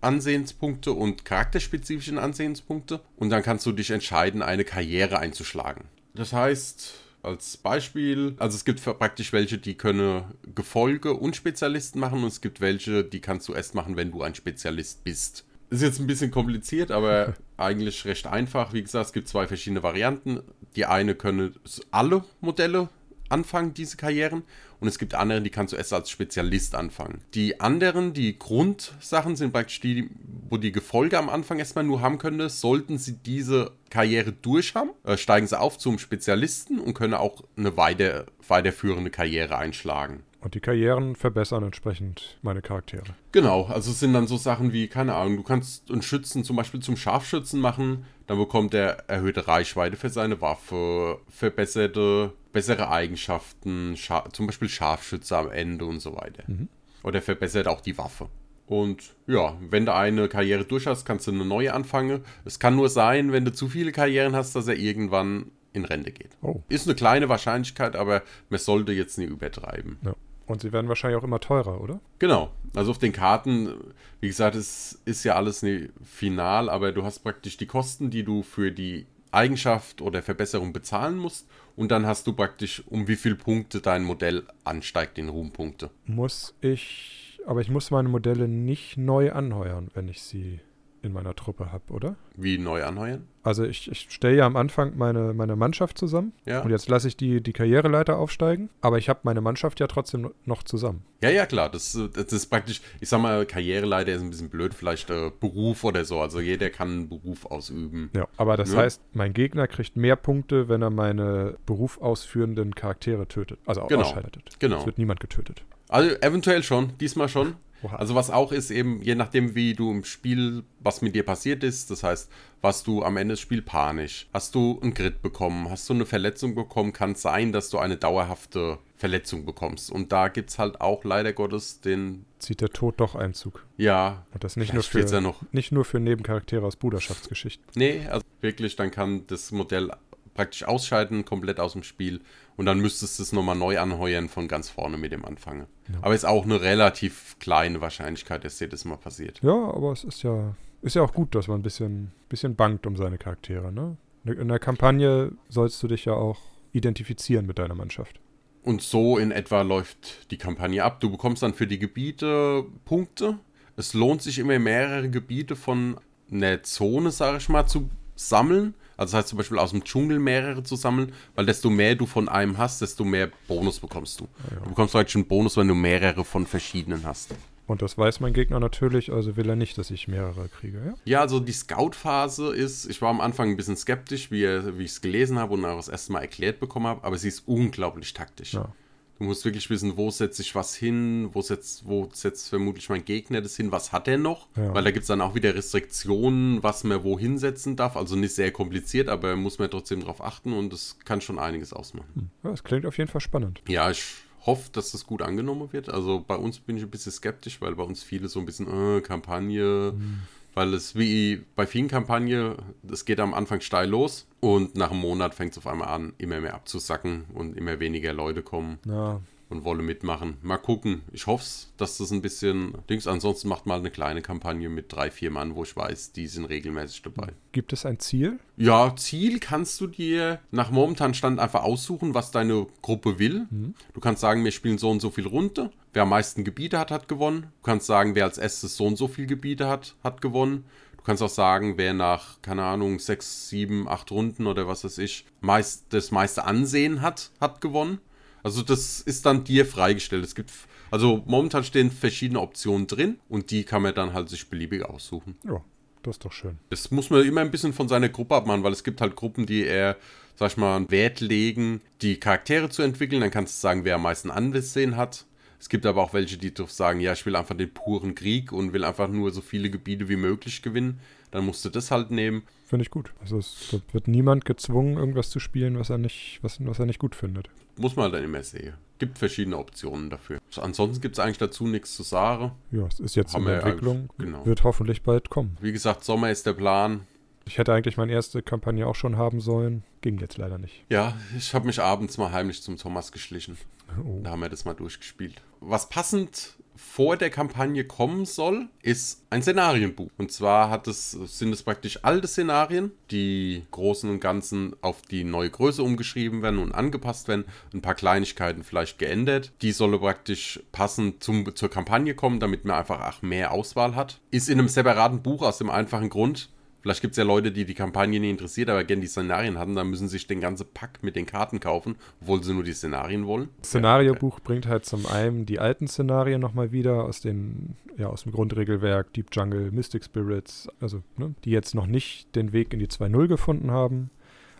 Ansehenspunkte 0.00 0.92
und 0.92 1.24
charakterspezifischen 1.24 2.18
Ansehenspunkte. 2.18 3.00
Und 3.16 3.30
dann 3.30 3.42
kannst 3.42 3.66
du 3.66 3.72
dich 3.72 3.90
entscheiden, 3.90 4.42
eine 4.42 4.64
Karriere 4.64 5.18
einzuschlagen. 5.18 5.84
Das 6.14 6.32
heißt, 6.32 6.94
als 7.22 7.56
Beispiel, 7.56 8.36
also 8.38 8.56
es 8.56 8.64
gibt 8.64 8.82
praktisch 8.82 9.32
welche, 9.32 9.58
die 9.58 9.74
können 9.74 10.24
Gefolge 10.54 11.14
und 11.14 11.34
Spezialisten 11.34 11.98
machen 11.98 12.22
und 12.22 12.28
es 12.28 12.40
gibt 12.40 12.60
welche, 12.60 13.04
die 13.04 13.20
kannst 13.20 13.48
du 13.48 13.52
erst 13.52 13.74
machen, 13.74 13.96
wenn 13.96 14.12
du 14.12 14.22
ein 14.22 14.34
Spezialist 14.34 15.02
bist. 15.04 15.44
Ist 15.68 15.82
jetzt 15.82 15.98
ein 15.98 16.06
bisschen 16.06 16.30
kompliziert, 16.30 16.92
aber 16.92 17.34
eigentlich 17.56 18.04
recht 18.04 18.28
einfach. 18.28 18.72
Wie 18.72 18.82
gesagt, 18.82 19.06
es 19.06 19.12
gibt 19.12 19.28
zwei 19.28 19.48
verschiedene 19.48 19.82
Varianten. 19.82 20.40
Die 20.76 20.86
eine 20.86 21.16
können 21.16 21.56
alle 21.90 22.24
Modelle 22.40 22.88
anfangen, 23.28 23.74
diese 23.74 23.96
Karrieren. 23.96 24.44
Und 24.80 24.88
es 24.88 24.98
gibt 24.98 25.14
andere, 25.14 25.40
die 25.40 25.50
kannst 25.50 25.72
du 25.72 25.76
erst 25.76 25.92
als 25.92 26.10
Spezialist 26.10 26.74
anfangen. 26.74 27.22
Die 27.34 27.60
anderen, 27.60 28.12
die 28.12 28.38
Grundsachen 28.38 29.36
sind 29.36 29.52
praktisch 29.52 29.80
die, 29.80 30.10
wo 30.48 30.56
die 30.56 30.72
Gefolge 30.72 31.18
am 31.18 31.28
Anfang 31.28 31.58
erstmal 31.58 31.84
nur 31.84 32.00
haben 32.00 32.18
können. 32.18 32.48
Sollten 32.48 32.98
sie 32.98 33.16
diese 33.16 33.72
Karriere 33.90 34.32
durch 34.32 34.74
haben, 34.74 34.90
äh, 35.04 35.16
steigen 35.16 35.46
sie 35.46 35.58
auf 35.58 35.78
zum 35.78 35.98
Spezialisten 35.98 36.78
und 36.78 36.94
können 36.94 37.14
auch 37.14 37.42
eine 37.56 37.76
weiter, 37.76 38.26
weiterführende 38.46 39.10
Karriere 39.10 39.56
einschlagen. 39.56 40.22
Und 40.46 40.54
die 40.54 40.60
Karrieren 40.60 41.16
verbessern 41.16 41.64
entsprechend 41.64 42.38
meine 42.40 42.62
Charaktere. 42.62 43.16
Genau, 43.32 43.64
also 43.64 43.90
es 43.90 43.98
sind 43.98 44.12
dann 44.12 44.28
so 44.28 44.36
Sachen 44.36 44.72
wie, 44.72 44.86
keine 44.86 45.16
Ahnung, 45.16 45.38
du 45.38 45.42
kannst 45.42 45.90
einen 45.90 46.02
Schützen 46.02 46.44
zum 46.44 46.54
Beispiel 46.54 46.78
zum 46.78 46.96
Scharfschützen 46.96 47.60
machen, 47.60 48.04
dann 48.28 48.38
bekommt 48.38 48.72
er 48.72 49.08
erhöhte 49.08 49.48
Reichweite 49.48 49.96
für 49.96 50.08
seine 50.08 50.40
Waffe, 50.40 51.18
verbesserte, 51.28 52.32
bessere 52.52 52.90
Eigenschaften, 52.90 53.96
zum 54.30 54.46
Beispiel 54.46 54.68
Scharfschütze 54.68 55.36
am 55.36 55.50
Ende 55.50 55.84
und 55.84 55.98
so 55.98 56.14
weiter. 56.14 56.44
Mhm. 56.46 56.68
Oder 57.02 57.22
verbessert 57.22 57.66
auch 57.66 57.80
die 57.80 57.98
Waffe. 57.98 58.28
Und 58.68 59.16
ja, 59.26 59.56
wenn 59.58 59.84
du 59.84 59.94
eine 59.94 60.28
Karriere 60.28 60.64
durch 60.64 60.86
hast, 60.86 61.04
kannst 61.04 61.26
du 61.26 61.32
eine 61.32 61.44
neue 61.44 61.74
anfangen. 61.74 62.24
Es 62.44 62.60
kann 62.60 62.76
nur 62.76 62.88
sein, 62.88 63.32
wenn 63.32 63.44
du 63.44 63.52
zu 63.52 63.66
viele 63.66 63.90
Karrieren 63.90 64.36
hast, 64.36 64.54
dass 64.54 64.68
er 64.68 64.76
irgendwann 64.76 65.50
in 65.72 65.84
Rente 65.84 66.12
geht. 66.12 66.30
Oh. 66.40 66.62
Ist 66.68 66.86
eine 66.86 66.94
kleine 66.94 67.28
Wahrscheinlichkeit, 67.28 67.96
aber 67.96 68.22
man 68.48 68.60
sollte 68.60 68.92
jetzt 68.92 69.18
nicht 69.18 69.30
übertreiben. 69.30 69.98
Ja. 70.04 70.14
Und 70.46 70.60
sie 70.60 70.72
werden 70.72 70.88
wahrscheinlich 70.88 71.18
auch 71.18 71.24
immer 71.24 71.40
teurer, 71.40 71.80
oder? 71.80 72.00
Genau. 72.18 72.50
Also 72.74 72.92
auf 72.92 72.98
den 72.98 73.12
Karten, 73.12 73.74
wie 74.20 74.28
gesagt, 74.28 74.54
es 74.54 75.00
ist 75.04 75.24
ja 75.24 75.34
alles 75.34 75.62
nicht 75.62 75.90
final, 76.04 76.68
aber 76.70 76.92
du 76.92 77.02
hast 77.02 77.20
praktisch 77.20 77.56
die 77.56 77.66
Kosten, 77.66 78.10
die 78.10 78.22
du 78.22 78.42
für 78.42 78.70
die 78.70 79.06
Eigenschaft 79.32 80.00
oder 80.00 80.22
Verbesserung 80.22 80.72
bezahlen 80.72 81.18
musst. 81.18 81.48
Und 81.74 81.90
dann 81.90 82.06
hast 82.06 82.26
du 82.26 82.32
praktisch, 82.32 82.82
um 82.86 83.06
wie 83.08 83.16
viele 83.16 83.34
Punkte 83.34 83.80
dein 83.80 84.04
Modell 84.04 84.44
ansteigt 84.64 85.18
in 85.18 85.28
Ruhmpunkte. 85.28 85.90
Muss 86.06 86.54
ich, 86.60 87.40
aber 87.44 87.60
ich 87.60 87.68
muss 87.68 87.90
meine 87.90 88.08
Modelle 88.08 88.48
nicht 88.48 88.96
neu 88.96 89.32
anheuern, 89.32 89.90
wenn 89.94 90.08
ich 90.08 90.22
sie 90.22 90.60
in 91.06 91.12
meiner 91.12 91.34
Truppe 91.34 91.72
habe, 91.72 91.92
oder? 91.92 92.16
Wie 92.36 92.58
neu 92.58 92.84
anheuern? 92.84 93.26
Also 93.42 93.64
ich, 93.64 93.88
ich 93.90 94.08
stelle 94.10 94.36
ja 94.36 94.46
am 94.46 94.56
Anfang 94.56 94.96
meine, 94.96 95.32
meine 95.32 95.54
Mannschaft 95.54 95.98
zusammen 95.98 96.32
ja. 96.46 96.62
und 96.62 96.70
jetzt 96.70 96.88
lasse 96.88 97.06
ich 97.06 97.16
die, 97.16 97.40
die 97.40 97.52
Karriereleiter 97.52 98.18
aufsteigen, 98.18 98.70
aber 98.80 98.98
ich 98.98 99.08
habe 99.08 99.20
meine 99.22 99.40
Mannschaft 99.40 99.78
ja 99.78 99.86
trotzdem 99.86 100.32
noch 100.44 100.64
zusammen. 100.64 101.04
Ja, 101.22 101.30
ja, 101.30 101.46
klar. 101.46 101.70
Das, 101.70 101.96
das 102.12 102.32
ist 102.32 102.46
praktisch, 102.46 102.80
ich 103.00 103.08
sag 103.08 103.20
mal, 103.20 103.46
Karriereleiter 103.46 104.12
ist 104.12 104.22
ein 104.22 104.30
bisschen 104.30 104.50
blöd, 104.50 104.74
vielleicht 104.74 105.10
äh, 105.10 105.30
Beruf 105.38 105.84
oder 105.84 106.04
so. 106.04 106.20
Also 106.20 106.40
jeder 106.40 106.70
kann 106.70 106.88
einen 106.88 107.08
Beruf 107.08 107.46
ausüben. 107.46 108.10
Ja, 108.14 108.26
aber 108.36 108.56
das 108.56 108.72
ja. 108.72 108.78
heißt, 108.78 109.00
mein 109.12 109.32
Gegner 109.32 109.68
kriegt 109.68 109.96
mehr 109.96 110.16
Punkte, 110.16 110.68
wenn 110.68 110.82
er 110.82 110.90
meine 110.90 111.56
Beruf 111.66 112.00
ausführenden 112.00 112.74
Charaktere 112.74 113.28
tötet. 113.28 113.60
Also 113.64 113.86
genau. 113.86 114.02
ausschaltet. 114.02 114.50
Genau. 114.58 114.80
Es 114.80 114.86
wird 114.86 114.98
niemand 114.98 115.20
getötet. 115.20 115.62
Also 115.88 116.16
eventuell 116.20 116.62
schon, 116.62 116.98
diesmal 116.98 117.28
schon. 117.28 117.54
Also 117.82 118.14
was 118.14 118.30
auch 118.30 118.52
ist 118.52 118.70
eben, 118.70 119.02
je 119.02 119.14
nachdem 119.14 119.54
wie 119.54 119.74
du 119.74 119.90
im 119.90 120.04
Spiel, 120.04 120.64
was 120.80 121.02
mit 121.02 121.14
dir 121.14 121.24
passiert 121.24 121.62
ist, 121.62 121.90
das 121.90 122.02
heißt, 122.02 122.30
was 122.60 122.82
du 122.82 123.02
am 123.02 123.16
Ende 123.16 123.34
des 123.34 123.40
Spiels 123.40 123.64
panisch, 123.64 124.28
hast 124.32 124.54
du 124.54 124.80
einen 124.82 124.94
Crit 124.94 125.22
bekommen, 125.22 125.70
hast 125.70 125.88
du 125.88 125.94
eine 125.94 126.06
Verletzung 126.06 126.54
bekommen, 126.54 126.92
kann 126.92 127.12
es 127.12 127.22
sein, 127.22 127.52
dass 127.52 127.70
du 127.70 127.78
eine 127.78 127.96
dauerhafte 127.96 128.78
Verletzung 128.96 129.44
bekommst. 129.44 129.90
Und 129.90 130.10
da 130.10 130.28
gibt 130.28 130.50
es 130.50 130.58
halt 130.58 130.80
auch 130.80 131.04
leider 131.04 131.32
Gottes 131.32 131.80
den... 131.80 132.24
Zieht 132.38 132.60
der 132.60 132.70
Tod 132.70 132.94
doch 132.98 133.14
Einzug. 133.14 133.64
Ja. 133.76 134.26
Und 134.32 134.42
das 134.42 134.56
nicht 134.56 134.72
nur, 134.72 134.82
für, 134.82 135.04
ja 135.04 135.20
noch. 135.20 135.42
nicht 135.52 135.70
nur 135.70 135.84
für 135.84 136.00
Nebencharaktere 136.00 136.64
aus 136.64 136.76
Bruderschaftsgeschichten. 136.76 137.64
Nee, 137.74 138.06
also 138.08 138.24
wirklich, 138.40 138.76
dann 138.76 138.90
kann 138.90 139.26
das 139.26 139.52
Modell 139.52 139.90
praktisch 140.36 140.64
ausschalten, 140.64 141.24
komplett 141.24 141.58
aus 141.58 141.72
dem 141.72 141.82
Spiel. 141.82 142.20
Und 142.56 142.66
dann 142.66 142.78
müsstest 142.78 143.18
du 143.18 143.22
es 143.22 143.32
nochmal 143.32 143.56
neu 143.56 143.78
anheuern 143.78 144.28
von 144.28 144.48
ganz 144.48 144.68
vorne 144.68 144.98
mit 144.98 145.10
dem 145.10 145.24
Anfangen. 145.24 145.66
Ja. 145.88 145.98
Aber 146.02 146.14
ist 146.14 146.26
auch 146.26 146.44
eine 146.44 146.60
relativ 146.60 147.36
kleine 147.40 147.80
Wahrscheinlichkeit, 147.80 148.44
dass 148.44 148.58
dir 148.58 148.68
das 148.68 148.84
mal 148.84 148.96
passiert. 148.96 149.40
Ja, 149.42 149.54
aber 149.54 149.92
es 149.92 150.04
ist 150.04 150.22
ja, 150.22 150.54
ist 150.82 150.94
ja 150.94 151.02
auch 151.02 151.14
gut, 151.14 151.34
dass 151.34 151.48
man 151.48 151.60
ein 151.60 151.62
bisschen, 151.62 152.12
bisschen 152.28 152.54
bangt 152.54 152.86
um 152.86 152.96
seine 152.96 153.18
Charaktere. 153.18 153.72
Ne? 153.72 153.96
In 154.24 154.48
der 154.48 154.58
Kampagne 154.58 155.32
sollst 155.48 155.82
du 155.82 155.88
dich 155.88 156.04
ja 156.04 156.12
auch 156.12 156.38
identifizieren 156.72 157.46
mit 157.46 157.58
deiner 157.58 157.74
Mannschaft. 157.74 158.20
Und 158.62 158.82
so 158.82 159.16
in 159.16 159.30
etwa 159.30 159.62
läuft 159.62 160.30
die 160.30 160.38
Kampagne 160.38 160.84
ab. 160.84 161.00
Du 161.00 161.10
bekommst 161.10 161.42
dann 161.42 161.54
für 161.54 161.66
die 161.66 161.78
Gebiete 161.78 162.64
Punkte. 162.84 163.38
Es 163.76 163.94
lohnt 163.94 164.22
sich 164.22 164.38
immer 164.38 164.58
mehrere 164.58 165.08
Gebiete 165.08 165.56
von 165.56 165.98
einer 166.30 166.62
Zone, 166.62 167.10
sage 167.10 167.38
ich 167.38 167.48
mal, 167.48 167.66
zu 167.66 167.88
sammeln 168.16 168.74
also 168.96 169.12
das 169.12 169.18
heißt 169.18 169.28
zum 169.28 169.38
Beispiel 169.38 169.58
aus 169.58 169.70
dem 169.70 169.84
Dschungel 169.84 170.18
mehrere 170.18 170.62
zu 170.62 170.76
sammeln, 170.76 171.12
weil 171.34 171.46
desto 171.46 171.70
mehr 171.70 171.94
du 171.94 172.06
von 172.06 172.28
einem 172.28 172.58
hast, 172.58 172.80
desto 172.80 173.04
mehr 173.04 173.30
Bonus 173.48 173.80
bekommst 173.80 174.20
du. 174.20 174.28
Ja. 174.50 174.60
Du 174.60 174.70
bekommst 174.70 174.94
halt 174.94 175.10
schon 175.10 175.26
Bonus, 175.26 175.56
wenn 175.56 175.68
du 175.68 175.74
mehrere 175.74 176.24
von 176.24 176.46
verschiedenen 176.46 177.04
hast. 177.04 177.34
Und 177.66 177.82
das 177.82 177.98
weiß 177.98 178.20
mein 178.20 178.32
Gegner 178.32 178.60
natürlich, 178.60 179.12
also 179.12 179.36
will 179.36 179.48
er 179.48 179.56
nicht, 179.56 179.76
dass 179.76 179.90
ich 179.90 180.06
mehrere 180.06 180.48
kriege, 180.48 180.78
ja? 180.84 180.94
Ja, 181.04 181.20
also 181.20 181.40
die 181.40 181.52
Scout-Phase 181.52 182.54
ist, 182.54 182.86
ich 182.86 183.02
war 183.02 183.10
am 183.10 183.20
Anfang 183.20 183.50
ein 183.50 183.56
bisschen 183.56 183.76
skeptisch, 183.76 184.30
wie, 184.30 184.44
wie 184.78 184.84
ich 184.84 184.92
es 184.92 185.00
gelesen 185.00 185.38
habe 185.38 185.54
und 185.54 185.64
auch 185.64 185.76
das 185.76 185.88
erste 185.88 186.12
Mal 186.12 186.20
erklärt 186.20 186.60
bekommen 186.60 186.86
habe, 186.86 187.02
aber 187.02 187.18
sie 187.18 187.28
ist 187.28 187.42
unglaublich 187.46 188.14
taktisch. 188.14 188.54
Ja. 188.54 188.72
Du 189.18 189.24
musst 189.24 189.44
wirklich 189.44 189.70
wissen, 189.70 189.96
wo 189.96 190.10
setze 190.10 190.42
ich 190.42 190.54
was 190.54 190.74
hin, 190.74 191.30
wo 191.32 191.40
setzt, 191.40 191.86
wo 191.86 192.08
setzt 192.12 192.50
vermutlich 192.50 192.88
mein 192.90 193.04
Gegner 193.04 193.40
das 193.40 193.56
hin, 193.56 193.72
was 193.72 193.92
hat 193.92 194.08
er 194.08 194.18
noch? 194.18 194.48
Ja. 194.56 194.74
Weil 194.74 194.84
da 194.84 194.90
gibt 194.90 195.02
es 195.02 195.08
dann 195.08 195.22
auch 195.22 195.34
wieder 195.34 195.54
Restriktionen, 195.54 196.62
was 196.62 196.84
man 196.84 197.02
wo 197.02 197.18
hinsetzen 197.18 197.76
darf. 197.76 197.96
Also 197.96 198.14
nicht 198.16 198.34
sehr 198.34 198.50
kompliziert, 198.50 199.08
aber 199.08 199.36
muss 199.36 199.58
man 199.58 199.70
trotzdem 199.70 200.00
darauf 200.00 200.22
achten 200.22 200.52
und 200.52 200.72
das 200.72 200.98
kann 201.04 201.20
schon 201.20 201.38
einiges 201.38 201.72
ausmachen. 201.72 202.08
Hm. 202.14 202.30
Ja, 202.44 202.50
das 202.50 202.62
klingt 202.62 202.84
auf 202.84 202.98
jeden 202.98 203.10
Fall 203.10 203.22
spannend. 203.22 203.62
Ja, 203.68 203.90
ich 203.90 204.04
hoffe, 204.44 204.70
dass 204.72 204.92
das 204.92 205.06
gut 205.06 205.22
angenommen 205.22 205.72
wird. 205.72 205.88
Also 205.88 206.22
bei 206.26 206.36
uns 206.36 206.58
bin 206.58 206.76
ich 206.76 206.82
ein 206.82 206.90
bisschen 206.90 207.12
skeptisch, 207.12 207.60
weil 207.60 207.74
bei 207.74 207.82
uns 207.82 208.02
viele 208.02 208.28
so 208.28 208.38
ein 208.38 208.46
bisschen 208.46 208.98
äh, 208.98 209.00
Kampagne. 209.00 209.92
Hm 209.96 210.20
weil 210.56 210.72
es 210.72 210.96
wie 210.96 211.44
bei 211.54 211.66
vielen 211.66 211.86
Kampagnen, 211.86 212.56
es 212.90 213.04
geht 213.04 213.20
am 213.20 213.34
Anfang 213.34 213.60
steil 213.60 213.90
los 213.90 214.26
und 214.40 214.74
nach 214.74 214.90
einem 214.90 215.00
Monat 215.00 215.34
fängt 215.34 215.52
es 215.52 215.58
auf 215.58 215.66
einmal 215.66 215.88
an, 215.88 216.14
immer 216.16 216.40
mehr 216.40 216.54
abzusacken 216.54 217.26
und 217.34 217.58
immer 217.58 217.78
weniger 217.78 218.14
Leute 218.14 218.42
kommen. 218.42 218.78
Ja, 218.86 219.20
und 219.48 219.64
wolle 219.64 219.82
mitmachen. 219.82 220.38
Mal 220.42 220.56
gucken. 220.58 221.02
Ich 221.12 221.26
hoffe, 221.26 221.44
dass 221.76 221.98
das 221.98 222.10
ein 222.10 222.22
bisschen 222.22 222.74
Dings. 222.90 223.06
Ansonsten 223.06 223.48
macht 223.48 223.66
mal 223.66 223.78
eine 223.78 223.90
kleine 223.90 224.22
Kampagne 224.22 224.68
mit 224.68 224.92
drei, 224.92 225.10
vier 225.10 225.30
Mann, 225.30 225.54
wo 225.54 225.62
ich 225.62 225.76
weiß, 225.76 226.12
die 226.12 226.26
sind 226.26 226.46
regelmäßig 226.46 227.02
dabei. 227.02 227.32
Gibt 227.52 227.72
es 227.72 227.86
ein 227.86 227.98
Ziel? 228.00 228.38
Ja, 228.56 228.94
Ziel 228.96 229.38
kannst 229.38 229.80
du 229.80 229.86
dir 229.86 230.40
nach 230.50 230.70
momentan 230.70 231.14
Stand 231.14 231.38
einfach 231.38 231.62
aussuchen, 231.62 232.14
was 232.14 232.30
deine 232.30 232.66
Gruppe 232.82 233.18
will. 233.18 233.46
Mhm. 233.50 233.74
Du 233.94 234.00
kannst 234.00 234.20
sagen, 234.20 234.44
wir 234.44 234.50
spielen 234.50 234.78
so 234.78 234.90
und 234.90 235.00
so 235.00 235.10
viel 235.10 235.26
Runde. 235.26 235.70
Wer 235.92 236.02
am 236.02 236.10
meisten 236.10 236.44
Gebiete 236.44 236.78
hat, 236.78 236.90
hat 236.90 237.08
gewonnen. 237.08 237.42
Du 237.42 237.62
kannst 237.62 237.86
sagen, 237.86 238.14
wer 238.14 238.24
als 238.24 238.38
erstes 238.38 238.76
so 238.76 238.84
und 238.86 238.96
so 238.96 239.08
viel 239.08 239.26
Gebiete 239.26 239.68
hat, 239.68 239.94
hat 240.02 240.20
gewonnen. 240.20 240.64
Du 240.96 241.02
kannst 241.04 241.22
auch 241.22 241.28
sagen, 241.28 241.78
wer 241.78 241.94
nach, 241.94 242.42
keine 242.42 242.64
Ahnung, 242.64 242.98
sechs, 242.98 243.48
sieben, 243.48 243.88
acht 243.88 244.10
Runden 244.10 244.48
oder 244.48 244.66
was 244.66 244.82
weiß 244.82 244.98
ich, 244.98 245.24
meist, 245.40 245.86
das 245.90 246.10
meiste 246.10 246.44
Ansehen 246.44 247.00
hat, 247.00 247.30
hat 247.40 247.60
gewonnen. 247.60 248.00
Also 248.46 248.62
das 248.62 249.00
ist 249.00 249.26
dann 249.26 249.42
dir 249.42 249.66
freigestellt. 249.66 250.24
Es 250.24 250.36
gibt, 250.36 250.52
also 250.92 251.20
momentan 251.26 251.64
stehen 251.64 251.90
verschiedene 251.90 252.40
Optionen 252.40 252.86
drin 252.86 253.18
und 253.28 253.50
die 253.50 253.64
kann 253.64 253.82
man 253.82 253.92
dann 253.92 254.12
halt 254.12 254.28
sich 254.28 254.48
beliebig 254.48 254.84
aussuchen. 254.84 255.34
Ja, 255.42 255.64
das 256.04 256.14
ist 256.14 256.24
doch 256.24 256.30
schön. 256.30 256.56
Das 256.70 256.92
muss 256.92 257.10
man 257.10 257.26
immer 257.26 257.40
ein 257.40 257.50
bisschen 257.50 257.72
von 257.72 257.88
seiner 257.88 258.08
Gruppe 258.08 258.36
abmachen, 258.36 258.62
weil 258.62 258.70
es 258.70 258.84
gibt 258.84 259.00
halt 259.00 259.16
Gruppen, 259.16 259.46
die 259.46 259.64
eher, 259.64 259.96
sag 260.36 260.52
ich 260.52 260.56
mal, 260.58 260.88
Wert 260.92 261.18
legen, 261.18 261.80
die 262.02 262.20
Charaktere 262.20 262.70
zu 262.70 262.82
entwickeln. 262.82 263.20
Dann 263.20 263.32
kannst 263.32 263.56
du 263.56 263.60
sagen, 263.62 263.84
wer 263.84 263.96
am 263.96 264.02
meisten 264.02 264.30
Ansehen 264.30 264.96
hat. 264.96 265.26
Es 265.58 265.68
gibt 265.68 265.84
aber 265.84 266.00
auch 266.00 266.14
welche, 266.14 266.38
die 266.38 266.52
sagen, 266.68 267.00
ja, 267.00 267.14
ich 267.14 267.26
will 267.26 267.34
einfach 267.34 267.56
den 267.56 267.74
puren 267.74 268.14
Krieg 268.14 268.52
und 268.52 268.72
will 268.72 268.84
einfach 268.84 269.08
nur 269.08 269.32
so 269.32 269.40
viele 269.40 269.70
Gebiete 269.70 270.08
wie 270.08 270.14
möglich 270.14 270.62
gewinnen. 270.62 271.00
Dann 271.32 271.44
musst 271.44 271.64
du 271.64 271.68
das 271.68 271.90
halt 271.90 272.12
nehmen. 272.12 272.44
Finde 272.66 272.82
ich 272.82 272.90
gut. 272.90 273.14
Also 273.20 273.38
es 273.38 273.80
wird 273.92 274.08
niemand 274.08 274.44
gezwungen, 274.44 274.96
irgendwas 274.96 275.30
zu 275.30 275.38
spielen, 275.38 275.78
was 275.78 275.88
er 275.88 275.98
nicht, 275.98 276.40
was, 276.42 276.58
was 276.66 276.80
er 276.80 276.86
nicht 276.86 276.98
gut 276.98 277.14
findet. 277.14 277.48
Muss 277.78 277.94
man 277.94 278.10
dann 278.10 278.24
immer 278.24 278.42
sehen. 278.42 278.74
Gibt 278.98 279.18
verschiedene 279.18 279.56
Optionen 279.56 280.10
dafür. 280.10 280.40
So, 280.50 280.62
ansonsten 280.62 281.00
gibt 281.00 281.16
es 281.16 281.20
eigentlich 281.20 281.38
dazu 281.38 281.68
nichts 281.68 281.94
zu 281.94 282.02
sagen. 282.02 282.50
Ja, 282.72 282.86
es 282.86 282.98
ist 282.98 283.14
jetzt 283.14 283.34
Haben 283.34 283.46
in 283.46 283.52
Entwicklung. 283.52 284.08
Genau. 284.18 284.44
Wird 284.44 284.64
hoffentlich 284.64 285.02
bald 285.02 285.30
kommen. 285.30 285.56
Wie 285.60 285.70
gesagt, 285.70 286.02
Sommer 286.02 286.30
ist 286.32 286.44
der 286.44 286.54
Plan. 286.54 287.06
Ich 287.44 287.58
hätte 287.58 287.72
eigentlich 287.72 287.96
meine 287.96 288.12
erste 288.12 288.42
Kampagne 288.42 288.84
auch 288.88 288.96
schon 288.96 289.16
haben 289.16 289.40
sollen. 289.40 289.84
Ging 290.00 290.18
jetzt 290.18 290.36
leider 290.36 290.58
nicht. 290.58 290.84
Ja, 290.88 291.14
ich 291.36 291.54
habe 291.54 291.66
mich 291.66 291.80
abends 291.80 292.18
mal 292.18 292.32
heimlich 292.32 292.62
zum 292.62 292.78
Thomas 292.78 293.12
geschlichen. 293.12 293.56
Oh. 294.04 294.20
Da 294.24 294.30
haben 294.30 294.40
wir 294.40 294.48
das 294.48 294.64
mal 294.64 294.74
durchgespielt. 294.74 295.40
Was 295.60 295.88
passend 295.88 296.55
vor 296.76 297.16
der 297.16 297.30
Kampagne 297.30 297.84
kommen 297.84 298.24
soll, 298.24 298.68
ist 298.82 299.24
ein 299.30 299.42
Szenarienbuch. 299.42 300.10
Und 300.18 300.32
zwar 300.32 300.70
hat 300.70 300.86
es, 300.88 301.10
sind 301.10 301.52
es 301.52 301.62
praktisch 301.62 302.04
alte 302.04 302.28
Szenarien, 302.28 302.92
die 303.10 303.62
großen 303.70 304.08
und 304.08 304.20
ganzen 304.20 304.76
auf 304.82 305.02
die 305.02 305.24
neue 305.24 305.50
Größe 305.50 305.82
umgeschrieben 305.82 306.42
werden 306.42 306.58
und 306.58 306.72
angepasst 306.72 307.28
werden. 307.28 307.44
Ein 307.72 307.82
paar 307.82 307.94
Kleinigkeiten 307.94 308.62
vielleicht 308.62 308.98
geändert. 308.98 309.52
Die 309.62 309.72
solle 309.72 309.98
praktisch 309.98 310.60
passend 310.72 311.22
zum, 311.22 311.54
zur 311.54 311.70
Kampagne 311.70 312.14
kommen, 312.14 312.40
damit 312.40 312.64
man 312.64 312.76
einfach 312.76 313.00
auch 313.00 313.22
mehr 313.22 313.52
Auswahl 313.52 313.94
hat. 313.94 314.20
Ist 314.30 314.48
in 314.48 314.58
einem 314.58 314.68
separaten 314.68 315.22
Buch 315.22 315.42
aus 315.42 315.58
dem 315.58 315.70
einfachen 315.70 316.10
Grund, 316.10 316.50
Vielleicht 316.86 317.02
gibt 317.02 317.14
es 317.14 317.16
ja 317.16 317.24
Leute, 317.24 317.50
die 317.50 317.64
die 317.64 317.74
Kampagne 317.74 318.20
nicht 318.20 318.30
interessiert, 318.30 318.70
aber 318.70 318.84
gerne 318.84 319.02
die 319.02 319.08
Szenarien 319.08 319.58
hatten. 319.58 319.74
Dann 319.74 319.90
müssen 319.90 320.06
sie 320.06 320.12
sich 320.18 320.28
den 320.28 320.40
ganzen 320.40 320.68
Pack 320.72 321.00
mit 321.02 321.16
den 321.16 321.26
Karten 321.26 321.58
kaufen, 321.58 321.96
obwohl 322.20 322.44
sie 322.44 322.54
nur 322.54 322.62
die 322.62 322.74
Szenarien 322.74 323.26
wollen. 323.26 323.48
Szenariobuch 323.64 324.38
ja. 324.38 324.44
bringt 324.44 324.68
halt 324.68 324.84
zum 324.84 325.04
einen 325.04 325.46
die 325.46 325.58
alten 325.58 325.88
Szenarien 325.88 326.40
nochmal 326.40 326.70
wieder 326.70 327.02
aus, 327.02 327.20
den, 327.20 327.74
ja, 327.98 328.06
aus 328.06 328.22
dem 328.22 328.30
Grundregelwerk 328.30 329.12
Deep 329.14 329.30
Jungle, 329.32 329.72
Mystic 329.72 330.04
Spirits, 330.04 330.68
also 330.78 331.02
ne, 331.16 331.34
die 331.44 331.50
jetzt 331.50 331.74
noch 331.74 331.88
nicht 331.88 332.36
den 332.36 332.52
Weg 332.52 332.72
in 332.72 332.78
die 332.78 332.86
2.0 332.86 333.26
gefunden 333.26 333.72
haben. 333.72 334.10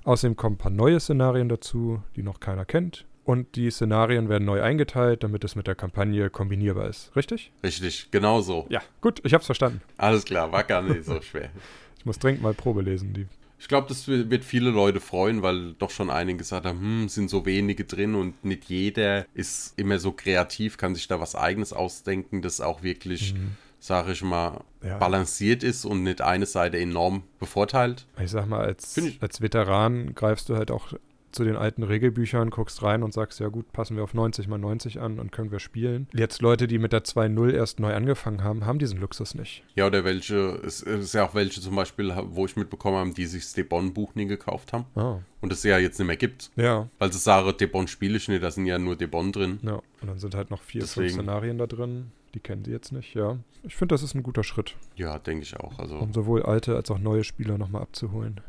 Außerdem 0.03 0.35
kommen 0.35 0.57
ein 0.57 0.59
paar 0.59 0.73
neue 0.73 0.99
Szenarien 0.99 1.49
dazu, 1.49 2.03
die 2.17 2.25
noch 2.25 2.41
keiner 2.41 2.65
kennt. 2.65 3.07
Und 3.23 3.55
die 3.55 3.71
Szenarien 3.71 4.29
werden 4.29 4.45
neu 4.45 4.63
eingeteilt, 4.63 5.23
damit 5.23 5.45
es 5.45 5.55
mit 5.55 5.69
der 5.69 5.77
Kampagne 5.77 6.29
kombinierbar 6.29 6.89
ist. 6.89 7.15
Richtig? 7.15 7.53
Richtig, 7.63 8.09
genau 8.11 8.41
so. 8.41 8.67
Ja, 8.69 8.83
gut, 9.01 9.21
ich 9.25 9.33
hab's 9.33 9.47
verstanden. 9.47 9.81
Alles 9.97 10.25
klar, 10.25 10.51
war 10.51 10.65
gar 10.65 10.83
nicht 10.83 11.05
so 11.05 11.21
schwer. 11.21 11.51
Ich 12.07 12.09
muss 12.09 12.21
dringend 12.21 12.41
mal 12.41 12.55
Probe 12.55 12.83
lesen. 12.83 13.15
Die. 13.15 13.27
Ich 13.59 13.67
glaube, 13.67 13.89
das 13.89 14.07
wird 14.07 14.45
viele 14.45 14.71
Leute 14.71 15.01
freuen, 15.01 15.43
weil 15.43 15.73
doch 15.73 15.91
schon 15.91 16.09
einige 16.09 16.39
gesagt 16.39 16.65
haben, 16.65 16.79
hm, 16.79 17.09
sind 17.09 17.29
so 17.29 17.45
wenige 17.45 17.83
drin 17.83 18.15
und 18.15 18.45
nicht 18.45 18.67
jeder 18.67 19.27
ist 19.35 19.77
immer 19.77 19.99
so 19.99 20.13
kreativ, 20.13 20.77
kann 20.77 20.95
sich 20.95 21.09
da 21.09 21.19
was 21.19 21.35
eigenes 21.35 21.73
ausdenken, 21.73 22.43
das 22.43 22.61
auch 22.61 22.85
wirklich, 22.85 23.35
mhm. 23.35 23.57
sage 23.81 24.13
ich 24.13 24.23
mal, 24.23 24.63
ja. 24.85 24.99
balanciert 24.99 25.65
ist 25.65 25.85
und 25.85 26.05
nicht 26.05 26.21
eine 26.21 26.47
Seite 26.47 26.79
enorm 26.79 27.25
bevorteilt. 27.41 28.07
Ich 28.23 28.31
sag 28.31 28.47
mal, 28.47 28.65
als, 28.65 28.97
als 29.19 29.41
Veteran 29.41 30.15
greifst 30.15 30.49
du 30.49 30.55
halt 30.55 30.71
auch 30.71 30.93
zu 31.37 31.45
den 31.45 31.57
alten 31.57 31.83
Regelbüchern, 31.83 32.51
guckst 32.51 32.83
rein 32.83 33.03
und 33.03 33.13
sagst, 33.13 33.39
ja 33.41 33.49
gut, 33.49 33.71
passen 33.73 33.97
wir 33.97 34.03
auf 34.03 34.15
90 34.15 34.49
mal 34.49 34.59
90 34.59 35.01
an 35.01 35.19
und 35.19 35.31
können 35.31 35.51
wir 35.51 35.61
spielen. 35.61 36.09
Jetzt 36.15 36.43
Leute, 36.43 36.67
die 36.67 36.79
mit 36.79 36.93
der 36.93 37.05
2.0 37.05 37.53
erst 37.53 37.79
neu 37.79 37.95
angefangen 37.95 38.43
haben, 38.43 38.67
haben 38.67 38.79
diesen 38.79 38.99
Luxus 38.99 39.35
nicht. 39.35 39.63
Ja, 39.75 39.87
oder 39.87 40.05
welche, 40.05 40.61
es 40.65 40.83
ist 40.83 41.15
ja 41.15 41.27
auch 41.27 41.35
welche 41.35 41.61
zum 41.61 41.77
Beispiel, 41.77 42.13
wo 42.31 42.47
ich 42.47 42.57
mitbekommen 42.57 42.97
habe, 42.97 43.11
die 43.11 43.27
sich 43.27 43.45
das 43.45 43.53
Debon-Buch 43.53 44.15
nie 44.15 44.27
gekauft 44.27 44.73
haben. 44.73 44.87
Ah. 44.95 45.19
Und 45.41 45.53
es 45.53 45.63
ja 45.63 45.79
jetzt 45.79 45.99
nicht 45.99 46.09
mehr 46.09 46.17
gibt. 46.17 46.51
Ja. 46.57 46.89
Weil 46.99 47.13
sie 47.13 47.19
sagen, 47.19 47.53
Debon 47.57 47.87
spiele 47.87 48.17
ich 48.17 48.29
nicht, 48.29 48.43
da 48.43 48.51
sind 48.51 48.67
ja 48.67 48.79
nur 48.79 48.97
Debon 48.97 49.31
drin. 49.31 49.61
Ja, 49.63 49.75
und 50.01 50.09
dann 50.09 50.19
sind 50.19 50.35
halt 50.35 50.51
noch 50.51 50.63
vier, 50.63 50.81
Deswegen. 50.81 51.09
fünf 51.11 51.21
Szenarien 51.21 51.59
da 51.59 51.67
drin. 51.67 52.11
Die 52.35 52.41
kennen 52.41 52.65
sie 52.65 52.73
jetzt 52.73 52.93
nicht, 52.93 53.15
ja. 53.15 53.39
Ich 53.63 53.77
finde, 53.77 53.95
das 53.95 54.03
ist 54.03 54.15
ein 54.15 54.23
guter 54.23 54.45
Schritt. 54.45 54.75
Ja, 54.95 55.19
denke 55.19 55.43
ich 55.43 55.59
auch. 55.59 55.79
Also 55.79 55.97
um 55.97 56.13
sowohl 56.13 56.43
alte 56.43 56.77
als 56.77 56.91
auch 56.91 56.99
neue 56.99 57.25
Spieler 57.25 57.59
nochmal 57.59 57.83
abzuholen. 57.83 58.41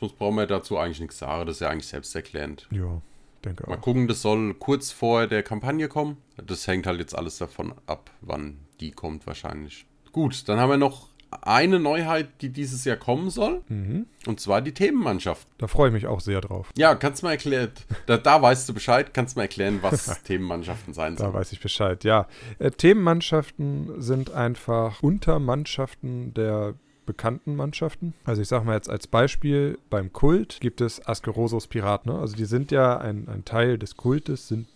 Sonst 0.00 0.18
brauchen 0.18 0.36
wir 0.36 0.46
dazu 0.46 0.78
eigentlich 0.78 1.00
nichts 1.00 1.18
sagen. 1.18 1.46
Das 1.46 1.56
ist 1.56 1.60
ja 1.60 1.70
eigentlich 1.70 1.86
selbsterklärend. 1.86 2.68
Ja, 2.70 3.00
denke 3.44 3.64
auch. 3.64 3.68
Mal 3.68 3.76
gucken, 3.76 4.08
das 4.08 4.22
soll 4.22 4.54
kurz 4.54 4.92
vor 4.92 5.26
der 5.26 5.42
Kampagne 5.42 5.88
kommen. 5.88 6.18
Das 6.36 6.66
hängt 6.66 6.86
halt 6.86 6.98
jetzt 6.98 7.16
alles 7.16 7.38
davon 7.38 7.74
ab, 7.86 8.10
wann 8.20 8.58
die 8.80 8.90
kommt 8.90 9.26
wahrscheinlich. 9.26 9.86
Gut, 10.12 10.48
dann 10.48 10.58
haben 10.58 10.70
wir 10.70 10.76
noch 10.76 11.08
eine 11.42 11.80
Neuheit, 11.80 12.28
die 12.40 12.50
dieses 12.50 12.84
Jahr 12.84 12.96
kommen 12.96 13.30
soll. 13.30 13.62
Mhm. 13.68 14.06
Und 14.26 14.40
zwar 14.40 14.62
die 14.62 14.72
Themenmannschaft. 14.72 15.46
Da 15.58 15.66
freue 15.66 15.88
ich 15.88 15.92
mich 15.92 16.06
auch 16.06 16.20
sehr 16.20 16.40
drauf. 16.40 16.70
Ja, 16.76 16.94
kannst 16.94 17.22
du 17.22 17.26
mal 17.26 17.32
erklären, 17.32 17.70
da, 18.06 18.16
da 18.16 18.40
weißt 18.40 18.68
du 18.68 18.74
Bescheid, 18.74 19.12
kannst 19.12 19.34
du 19.34 19.40
mal 19.40 19.44
erklären, 19.44 19.78
was 19.82 20.22
Themenmannschaften 20.24 20.94
sein 20.94 21.16
sollen. 21.16 21.32
Da 21.32 21.38
weiß 21.38 21.52
ich 21.52 21.60
Bescheid, 21.60 22.04
ja. 22.04 22.28
Äh, 22.58 22.70
Themenmannschaften 22.70 24.00
sind 24.00 24.32
einfach 24.32 25.02
Untermannschaften 25.02 26.34
der 26.34 26.74
bekannten 27.06 27.56
Mannschaften. 27.56 28.14
Also 28.24 28.42
ich 28.42 28.48
sage 28.48 28.64
mal 28.64 28.74
jetzt 28.74 28.90
als 28.90 29.06
Beispiel, 29.06 29.78
beim 29.90 30.12
Kult 30.12 30.58
gibt 30.60 30.80
es 30.80 31.06
Askerosos 31.06 31.66
Piraten. 31.66 32.12
Ne? 32.12 32.18
Also 32.18 32.36
die 32.36 32.44
sind 32.44 32.70
ja 32.70 32.98
ein, 32.98 33.28
ein 33.28 33.44
Teil 33.44 33.78
des 33.78 33.96
Kultes, 33.96 34.48
sind 34.48 34.66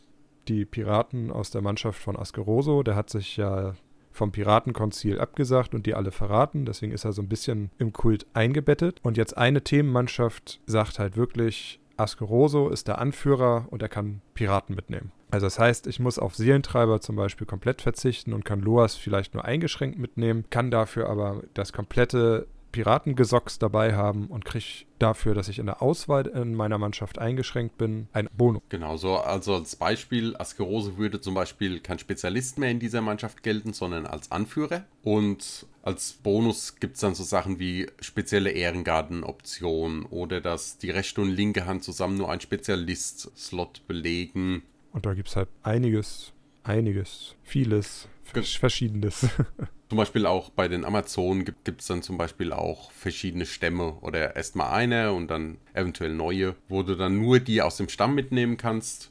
die 0.49 0.65
Piraten 0.65 1.31
aus 1.31 1.51
der 1.51 1.63
Mannschaft 1.63 2.01
von 2.01 2.17
Askeroso. 2.17 2.83
Der 2.83 2.97
hat 2.97 3.11
sich 3.11 3.37
ja 3.37 3.75
vom 4.13 4.33
Piratenkonzil 4.33 5.21
abgesagt 5.21 5.75
und 5.75 5.87
die 5.87 5.95
alle 5.95 6.11
verraten. 6.11 6.65
Deswegen 6.65 6.93
ist 6.93 7.05
er 7.05 7.13
so 7.13 7.23
ein 7.23 7.29
bisschen 7.29 7.71
im 7.79 7.93
Kult 7.93 8.27
eingebettet. 8.35 8.99
Und 9.03 9.17
jetzt 9.17 9.37
eine 9.37 9.63
Themenmannschaft 9.63 10.61
sagt 10.67 10.99
halt 10.99 11.17
wirklich, 11.17 11.81
Askeroso 11.97 12.69
ist 12.69 12.89
der 12.89 12.99
Anführer 12.99 13.67
und 13.71 13.83
er 13.83 13.89
kann 13.89 14.21
Piraten 14.35 14.75
mitnehmen. 14.75 15.13
Also 15.31 15.47
das 15.47 15.59
heißt, 15.59 15.87
ich 15.87 16.01
muss 16.01 16.19
auf 16.19 16.35
Seelentreiber 16.35 17.01
zum 17.01 17.17
Beispiel 17.17 17.47
komplett 17.47 17.83
verzichten 17.83 18.33
und 18.33 18.45
kann 18.45 18.61
Loas 18.61 18.97
vielleicht 18.97 19.35
nur 19.35 19.45
eingeschränkt 19.45 19.99
mitnehmen, 19.99 20.45
kann 20.51 20.71
dafür 20.71 21.09
aber 21.09 21.43
das 21.55 21.73
komplette 21.73 22.47
Piratengesocks 22.73 23.59
dabei 23.59 23.95
haben 23.95 24.27
und 24.27 24.45
kriege 24.45 24.85
dafür, 24.99 25.35
dass 25.35 25.49
ich 25.49 25.59
in 25.59 25.67
der 25.67 25.83
Auswahl 25.83 26.27
in 26.27 26.55
meiner 26.55 26.79
Mannschaft 26.79 27.19
eingeschränkt 27.19 27.79
bin, 27.79 28.09
ein 28.13 28.29
Bonus. 28.37 28.63
Genau, 28.69 28.97
so 28.97 29.17
also 29.17 29.55
als 29.55 29.77
Beispiel, 29.77 30.37
Askerose 30.37 30.99
würde 30.99 31.21
zum 31.21 31.35
Beispiel 31.35 31.81
kein 31.81 31.99
Spezialist 31.99 32.59
mehr 32.59 32.71
in 32.71 32.79
dieser 32.79 33.01
Mannschaft 33.01 33.43
gelten, 33.43 33.73
sondern 33.73 34.07
als 34.07 34.31
Anführer. 34.31 34.85
Und 35.03 35.67
als 35.83 36.13
Bonus 36.13 36.77
gibt 36.77 36.97
es 36.97 37.01
dann 37.01 37.15
so 37.15 37.25
Sachen 37.25 37.59
wie 37.59 37.87
spezielle 38.01 38.51
Ehrengarten-Optionen 38.51 40.05
oder 40.05 40.41
dass 40.41 40.79
die 40.79 40.91
rechte 40.91 41.23
und 41.23 41.31
linke 41.31 41.67
Hand 41.67 41.85
zusammen 41.85 42.19
nur 42.19 42.31
ein 42.31 42.41
Spezialist-Slot 42.41 43.87
belegen 43.87 44.63
und 44.93 45.07
da 45.07 45.15
gibt 45.15 45.29
es 45.29 45.37
halt 45.37 45.49
einiges, 45.63 46.33
einiges, 46.63 47.37
vieles, 47.43 48.09
Verschiedenes. 48.23 49.29
Zum 49.89 49.97
Beispiel 49.97 50.27
auch 50.27 50.51
bei 50.51 50.69
den 50.69 50.85
Amazonen 50.85 51.47
gibt 51.65 51.81
es 51.81 51.87
dann 51.87 52.03
zum 52.03 52.19
Beispiel 52.19 52.53
auch 52.53 52.91
verschiedene 52.91 53.47
Stämme 53.47 53.95
oder 54.03 54.37
erstmal 54.37 54.71
eine 54.73 55.15
und 55.15 55.29
dann 55.29 55.57
eventuell 55.73 56.13
neue, 56.13 56.57
wo 56.69 56.83
du 56.83 56.95
dann 56.95 57.19
nur 57.19 57.41
die 57.41 57.63
aus 57.63 57.79
dem 57.79 57.89
Stamm 57.89 58.15
mitnehmen 58.15 58.59
kannst 58.59 59.11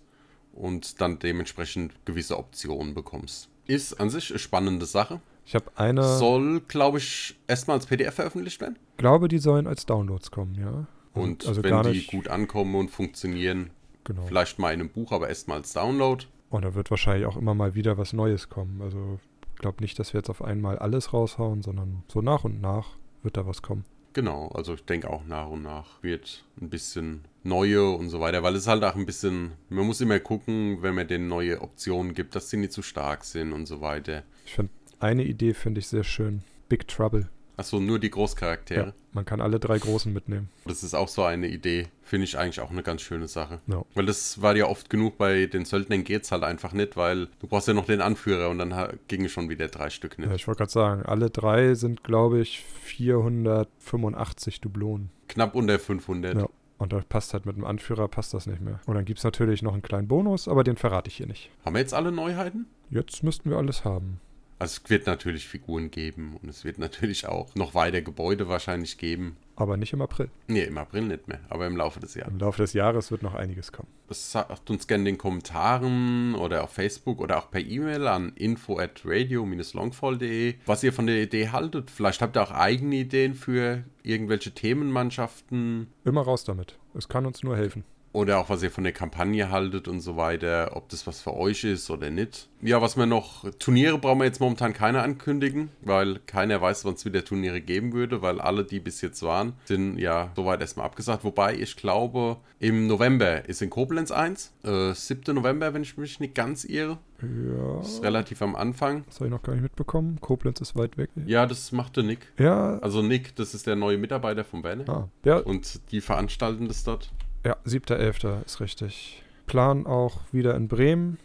und 0.53 1.01
dann 1.01 1.17
dementsprechend 1.17 1.93
gewisse 2.05 2.37
Optionen 2.37 2.93
bekommst. 2.93 3.49
Ist 3.65 3.99
an 3.99 4.11
sich 4.11 4.29
eine 4.29 4.37
spannende 4.37 4.85
Sache. 4.85 5.19
Ich 5.47 5.55
habe 5.55 5.71
eine. 5.75 6.03
Soll, 6.03 6.61
glaube 6.67 6.99
ich, 6.99 7.35
erstmal 7.47 7.77
als 7.77 7.87
PDF 7.87 8.13
veröffentlicht 8.13 8.61
werden? 8.61 8.77
Ich 8.91 8.97
glaube, 8.97 9.29
die 9.29 9.39
sollen 9.39 9.65
als 9.65 9.87
Downloads 9.87 10.29
kommen, 10.29 10.53
ja. 10.55 10.85
Und 11.13 11.47
also 11.47 11.63
wenn 11.63 11.91
die 11.91 12.05
gut 12.05 12.27
ankommen 12.27 12.75
und 12.75 12.91
funktionieren, 12.91 13.71
Genau. 14.07 14.21
Vielleicht 14.21 14.57
mal 14.57 14.73
in 14.73 14.79
einem 14.79 14.89
Buch, 14.89 15.11
aber 15.11 15.27
erstmal 15.27 15.57
als 15.57 15.73
Download. 15.73 16.23
Und 16.49 16.63
da 16.63 16.73
wird 16.73 16.89
wahrscheinlich 16.91 17.25
auch 17.25 17.35
immer 17.35 17.53
mal 17.53 17.75
wieder 17.75 17.97
was 17.97 18.13
Neues 18.13 18.47
kommen. 18.47 18.81
Also 18.81 19.19
ich 19.53 19.59
glaube 19.59 19.81
nicht, 19.81 19.99
dass 19.99 20.13
wir 20.13 20.19
jetzt 20.19 20.29
auf 20.29 20.41
einmal 20.41 20.79
alles 20.79 21.11
raushauen, 21.11 21.61
sondern 21.61 22.03
so 22.07 22.21
nach 22.21 22.45
und 22.45 22.61
nach 22.61 22.91
wird 23.21 23.35
da 23.35 23.45
was 23.45 23.61
kommen. 23.61 23.83
Genau, 24.13 24.47
also 24.47 24.75
ich 24.75 24.85
denke 24.85 25.09
auch 25.09 25.25
nach 25.25 25.49
und 25.49 25.61
nach 25.61 26.01
wird 26.01 26.45
ein 26.61 26.69
bisschen 26.69 27.25
neue 27.43 27.89
und 27.89 28.09
so 28.09 28.21
weiter, 28.21 28.43
weil 28.43 28.55
es 28.55 28.65
halt 28.65 28.81
auch 28.85 28.95
ein 28.95 29.05
bisschen, 29.05 29.51
man 29.67 29.85
muss 29.85 29.99
immer 29.99 30.19
gucken, 30.21 30.81
wenn 30.81 30.95
man 30.95 31.07
denen 31.07 31.27
neue 31.27 31.61
Optionen 31.61 32.13
gibt, 32.13 32.33
dass 32.33 32.49
sie 32.49 32.57
nicht 32.57 32.71
zu 32.71 32.81
stark 32.81 33.25
sind 33.25 33.51
und 33.51 33.65
so 33.65 33.81
weiter. 33.81 34.23
Ich 34.45 34.55
finde, 34.55 34.71
eine 34.99 35.25
Idee 35.25 35.53
finde 35.53 35.79
ich 35.79 35.87
sehr 35.87 36.05
schön. 36.05 36.43
Big 36.69 36.87
Trouble. 36.87 37.29
Achso, 37.57 37.79
nur 37.79 37.97
die 37.97 38.11
Großcharaktere. 38.11 38.85
Ja, 38.87 38.93
man 39.13 39.25
kann 39.25 39.41
alle 39.41 39.59
drei 39.59 39.79
Großen 39.79 40.13
mitnehmen. 40.13 40.49
Das 40.65 40.83
ist 40.83 40.93
auch 40.93 41.07
so 41.07 41.23
eine 41.23 41.47
Idee. 41.47 41.87
Finde 42.03 42.25
ich 42.25 42.37
eigentlich 42.37 42.61
auch 42.61 42.69
eine 42.69 42.83
ganz 42.83 43.01
schöne 43.01 43.27
Sache. 43.27 43.59
No. 43.65 43.87
Weil 43.95 44.05
das 44.05 44.41
war 44.43 44.55
ja 44.55 44.67
oft 44.67 44.91
genug, 44.91 45.17
bei 45.17 45.47
den 45.47 45.65
Söldnern 45.65 46.03
geht 46.03 46.23
es 46.23 46.31
halt 46.31 46.43
einfach 46.43 46.71
nicht, 46.73 46.95
weil 46.95 47.27
du 47.39 47.47
brauchst 47.47 47.67
ja 47.67 47.73
noch 47.73 47.85
den 47.85 48.01
Anführer 48.01 48.49
und 48.49 48.59
dann 48.59 48.99
gingen 49.07 49.27
schon 49.27 49.49
wieder 49.49 49.67
drei 49.69 49.89
Stück 49.89 50.19
nicht. 50.19 50.29
Ja, 50.29 50.35
ich 50.35 50.47
wollte 50.47 50.59
gerade 50.59 50.71
sagen, 50.71 51.01
alle 51.01 51.31
drei 51.31 51.73
sind, 51.73 52.03
glaube 52.03 52.39
ich, 52.39 52.61
485 52.83 54.61
Dublonen. 54.61 55.09
Knapp 55.27 55.55
unter 55.55 55.79
500. 55.79 56.35
Ja. 56.35 56.47
Und 56.77 56.93
da 56.93 57.01
passt 57.09 57.33
halt 57.33 57.47
mit 57.47 57.57
dem 57.57 57.65
Anführer, 57.65 58.07
passt 58.07 58.35
das 58.35 58.45
nicht 58.45 58.61
mehr. 58.61 58.79
Und 58.85 58.93
dann 58.93 59.05
gibt 59.05 59.17
es 59.17 59.23
natürlich 59.23 59.63
noch 59.63 59.73
einen 59.73 59.81
kleinen 59.81 60.07
Bonus, 60.07 60.47
aber 60.47 60.63
den 60.63 60.77
verrate 60.77 61.09
ich 61.09 61.17
hier 61.17 61.25
nicht. 61.25 61.49
Haben 61.65 61.73
wir 61.73 61.79
jetzt 61.79 61.95
alle 61.95 62.11
Neuheiten? 62.11 62.67
Jetzt 62.91 63.23
müssten 63.23 63.49
wir 63.49 63.57
alles 63.57 63.83
haben. 63.83 64.21
Also 64.59 64.81
es 64.83 64.89
wird 64.89 65.05
natürlich 65.05 65.47
Figuren 65.47 65.91
geben 65.91 66.37
und 66.41 66.49
es 66.49 66.65
wird 66.65 66.79
natürlich 66.79 67.27
auch 67.27 67.53
noch 67.55 67.75
weiter 67.75 68.01
Gebäude 68.01 68.49
wahrscheinlich 68.49 68.97
geben. 68.97 69.37
Aber 69.55 69.77
nicht 69.77 69.93
im 69.93 70.01
April. 70.01 70.29
Nee, 70.47 70.63
im 70.63 70.77
April 70.77 71.03
nicht 71.03 71.27
mehr, 71.27 71.39
aber 71.49 71.65
im 71.67 71.77
Laufe 71.77 71.99
des 71.99 72.13
Jahres. 72.15 72.31
Im 72.31 72.39
Laufe 72.39 72.61
des 72.61 72.73
Jahres 72.73 73.09
wird 73.11 73.23
noch 73.23 73.33
einiges 73.33 73.71
kommen. 73.71 73.89
Sagt 74.09 74.69
uns 74.69 74.87
gerne 74.87 75.01
in 75.01 75.15
den 75.15 75.17
Kommentaren 75.17 76.35
oder 76.35 76.63
auf 76.63 76.71
Facebook 76.71 77.19
oder 77.19 77.37
auch 77.37 77.51
per 77.51 77.61
E-Mail 77.61 78.07
an 78.07 78.33
info 78.35 78.79
at 78.79 79.01
radio-longfall.de, 79.03 80.55
was 80.65 80.83
ihr 80.83 80.93
von 80.93 81.07
der 81.07 81.21
Idee 81.21 81.49
haltet. 81.49 81.89
Vielleicht 81.91 82.21
habt 82.21 82.37
ihr 82.37 82.43
auch 82.43 82.51
eigene 82.51 82.97
Ideen 82.97 83.35
für 83.35 83.83
irgendwelche 84.03 84.51
Themenmannschaften 84.51 85.87
Immer 86.03 86.21
raus 86.21 86.43
damit. 86.43 86.77
Es 86.93 87.07
kann 87.09 87.25
uns 87.25 87.43
nur 87.43 87.57
helfen. 87.57 87.83
Oder 88.17 88.39
auch 88.39 88.49
was 88.49 88.63
ihr 88.63 88.71
von 88.71 88.83
der 88.83 88.93
Kampagne 88.93 89.51
haltet 89.51 89.87
und 89.87 89.99
so 89.99 90.17
weiter, 90.17 90.71
ob 90.73 90.89
das 90.89 91.05
was 91.05 91.21
für 91.21 91.35
euch 91.35 91.63
ist 91.63 91.91
oder 91.91 92.09
nicht. 92.09 92.49
Ja, 92.63 92.81
was 92.81 92.97
wir 92.97 93.05
noch, 93.05 93.47
Turniere 93.59 93.99
brauchen 93.99 94.17
wir 94.17 94.25
jetzt 94.25 94.39
momentan 94.39 94.73
keine 94.73 95.03
ankündigen, 95.03 95.69
weil 95.81 96.19
keiner 96.25 96.59
weiß, 96.59 96.83
wann 96.85 96.95
es 96.95 97.05
wieder 97.05 97.23
Turniere 97.23 97.61
geben 97.61 97.93
würde, 97.93 98.23
weil 98.23 98.41
alle, 98.41 98.63
die 98.63 98.79
bis 98.79 99.01
jetzt 99.01 99.21
waren, 99.21 99.53
sind 99.65 99.99
ja 99.99 100.31
soweit 100.35 100.61
erstmal 100.61 100.87
abgesagt. 100.87 101.23
Wobei 101.23 101.53
ich 101.53 101.75
glaube, 101.75 102.37
im 102.59 102.87
November 102.87 103.47
ist 103.47 103.61
in 103.61 103.69
Koblenz 103.69 104.09
eins, 104.09 104.51
äh, 104.63 104.93
7. 104.93 105.35
November, 105.35 105.75
wenn 105.75 105.83
ich 105.83 105.95
mich 105.97 106.19
nicht 106.19 106.33
ganz 106.33 106.65
irre. 106.65 106.97
Ja. 107.21 107.81
Ist 107.81 108.01
relativ 108.01 108.41
am 108.41 108.55
Anfang. 108.55 109.03
Das 109.05 109.17
habe 109.17 109.25
ich 109.25 109.31
noch 109.31 109.43
gar 109.43 109.53
nicht 109.53 109.61
mitbekommen. 109.61 110.17
Koblenz 110.21 110.59
ist 110.59 110.75
weit 110.75 110.97
weg. 110.97 111.11
Ja, 111.27 111.45
das 111.45 111.71
machte 111.71 112.01
Nick. 112.01 112.31
Ja. 112.39 112.79
Also 112.79 113.03
Nick, 113.03 113.35
das 113.35 113.53
ist 113.53 113.67
der 113.67 113.75
neue 113.75 113.99
Mitarbeiter 113.99 114.43
von 114.43 114.63
Werner. 114.63 114.89
Ah, 114.89 115.09
ja, 115.23 115.37
Und 115.37 115.91
die 115.91 116.01
veranstalten 116.01 116.67
das 116.67 116.83
dort. 116.83 117.11
Ja 117.47 117.55
7.11. 117.65 118.45
ist 118.45 118.59
richtig. 118.59 119.23
Plan 119.45 119.85
auch 119.87 120.21
wieder 120.31 120.55
in 120.55 120.67
Bremen. 120.67 121.17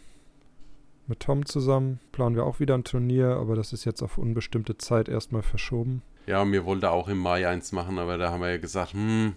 Mit 1.07 1.19
Tom 1.19 1.45
zusammen. 1.45 1.99
Planen 2.13 2.35
wir 2.37 2.45
auch 2.45 2.61
wieder 2.61 2.75
ein 2.75 2.85
Turnier, 2.85 3.35
aber 3.35 3.55
das 3.55 3.73
ist 3.73 3.83
jetzt 3.83 4.01
auf 4.01 4.17
unbestimmte 4.17 4.77
Zeit 4.77 5.09
erstmal 5.09 5.41
verschoben. 5.43 6.01
Ja, 6.25 6.45
mir 6.45 6.63
wollte 6.65 6.89
auch 6.89 7.09
im 7.09 7.17
Mai 7.17 7.45
eins 7.45 7.73
machen, 7.73 7.99
aber 7.99 8.17
da 8.17 8.31
haben 8.31 8.39
wir 8.41 8.51
ja 8.51 8.57
gesagt, 8.57 8.93
hm, 8.93 9.33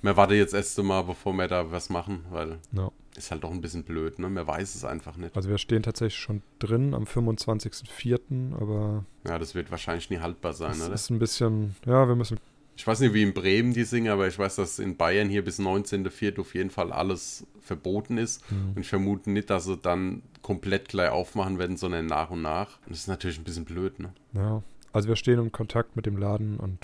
wir 0.00 0.16
warten 0.16 0.32
jetzt 0.32 0.54
erst 0.54 0.82
mal, 0.82 1.02
bevor 1.02 1.34
wir 1.34 1.46
da 1.48 1.70
was 1.70 1.90
machen, 1.90 2.24
weil 2.30 2.56
Ja. 2.72 2.90
ist 3.14 3.30
halt 3.30 3.44
doch 3.44 3.50
ein 3.50 3.60
bisschen 3.60 3.84
blöd, 3.84 4.18
ne? 4.18 4.30
Man 4.30 4.46
weiß 4.46 4.74
es 4.74 4.82
einfach 4.86 5.18
nicht. 5.18 5.36
Also 5.36 5.50
wir 5.50 5.58
stehen 5.58 5.82
tatsächlich 5.82 6.18
schon 6.18 6.40
drin 6.58 6.94
am 6.94 7.04
25.04., 7.04 8.54
aber 8.58 9.04
Ja, 9.26 9.38
das 9.38 9.54
wird 9.54 9.70
wahrscheinlich 9.70 10.08
nie 10.08 10.20
haltbar 10.20 10.54
sein, 10.54 10.70
es 10.70 10.82
oder? 10.86 10.94
ist 10.94 11.10
ein 11.10 11.18
bisschen, 11.18 11.76
ja, 11.84 12.08
wir 12.08 12.14
müssen, 12.16 12.38
Ich 12.80 12.86
weiß 12.86 13.00
nicht, 13.00 13.12
wie 13.12 13.22
in 13.22 13.34
Bremen 13.34 13.74
die 13.74 13.84
singen, 13.84 14.10
aber 14.10 14.26
ich 14.26 14.38
weiß, 14.38 14.56
dass 14.56 14.78
in 14.78 14.96
Bayern 14.96 15.28
hier 15.28 15.44
bis 15.44 15.60
19.04. 15.60 16.40
auf 16.40 16.54
jeden 16.54 16.70
Fall 16.70 16.92
alles 16.92 17.46
verboten 17.60 18.16
ist. 18.16 18.42
hm, 18.48 18.72
Und 18.74 18.80
ich 18.80 18.88
vermute 18.88 19.30
nicht, 19.30 19.50
dass 19.50 19.66
sie 19.66 19.76
dann 19.76 20.22
komplett 20.40 20.88
gleich 20.88 21.10
aufmachen 21.10 21.58
werden, 21.58 21.76
sondern 21.76 22.06
nach 22.06 22.30
und 22.30 22.40
nach. 22.40 22.78
Und 22.86 22.90
das 22.92 23.00
ist 23.00 23.06
natürlich 23.08 23.38
ein 23.38 23.44
bisschen 23.44 23.66
blöd, 23.66 23.98
ne? 24.00 24.14
ja. 24.32 24.62
Also 24.94 25.08
wir 25.08 25.16
stehen 25.16 25.38
im 25.38 25.52
Kontakt 25.52 25.94
mit 25.94 26.06
dem 26.06 26.16
Laden 26.16 26.56
und 26.56 26.78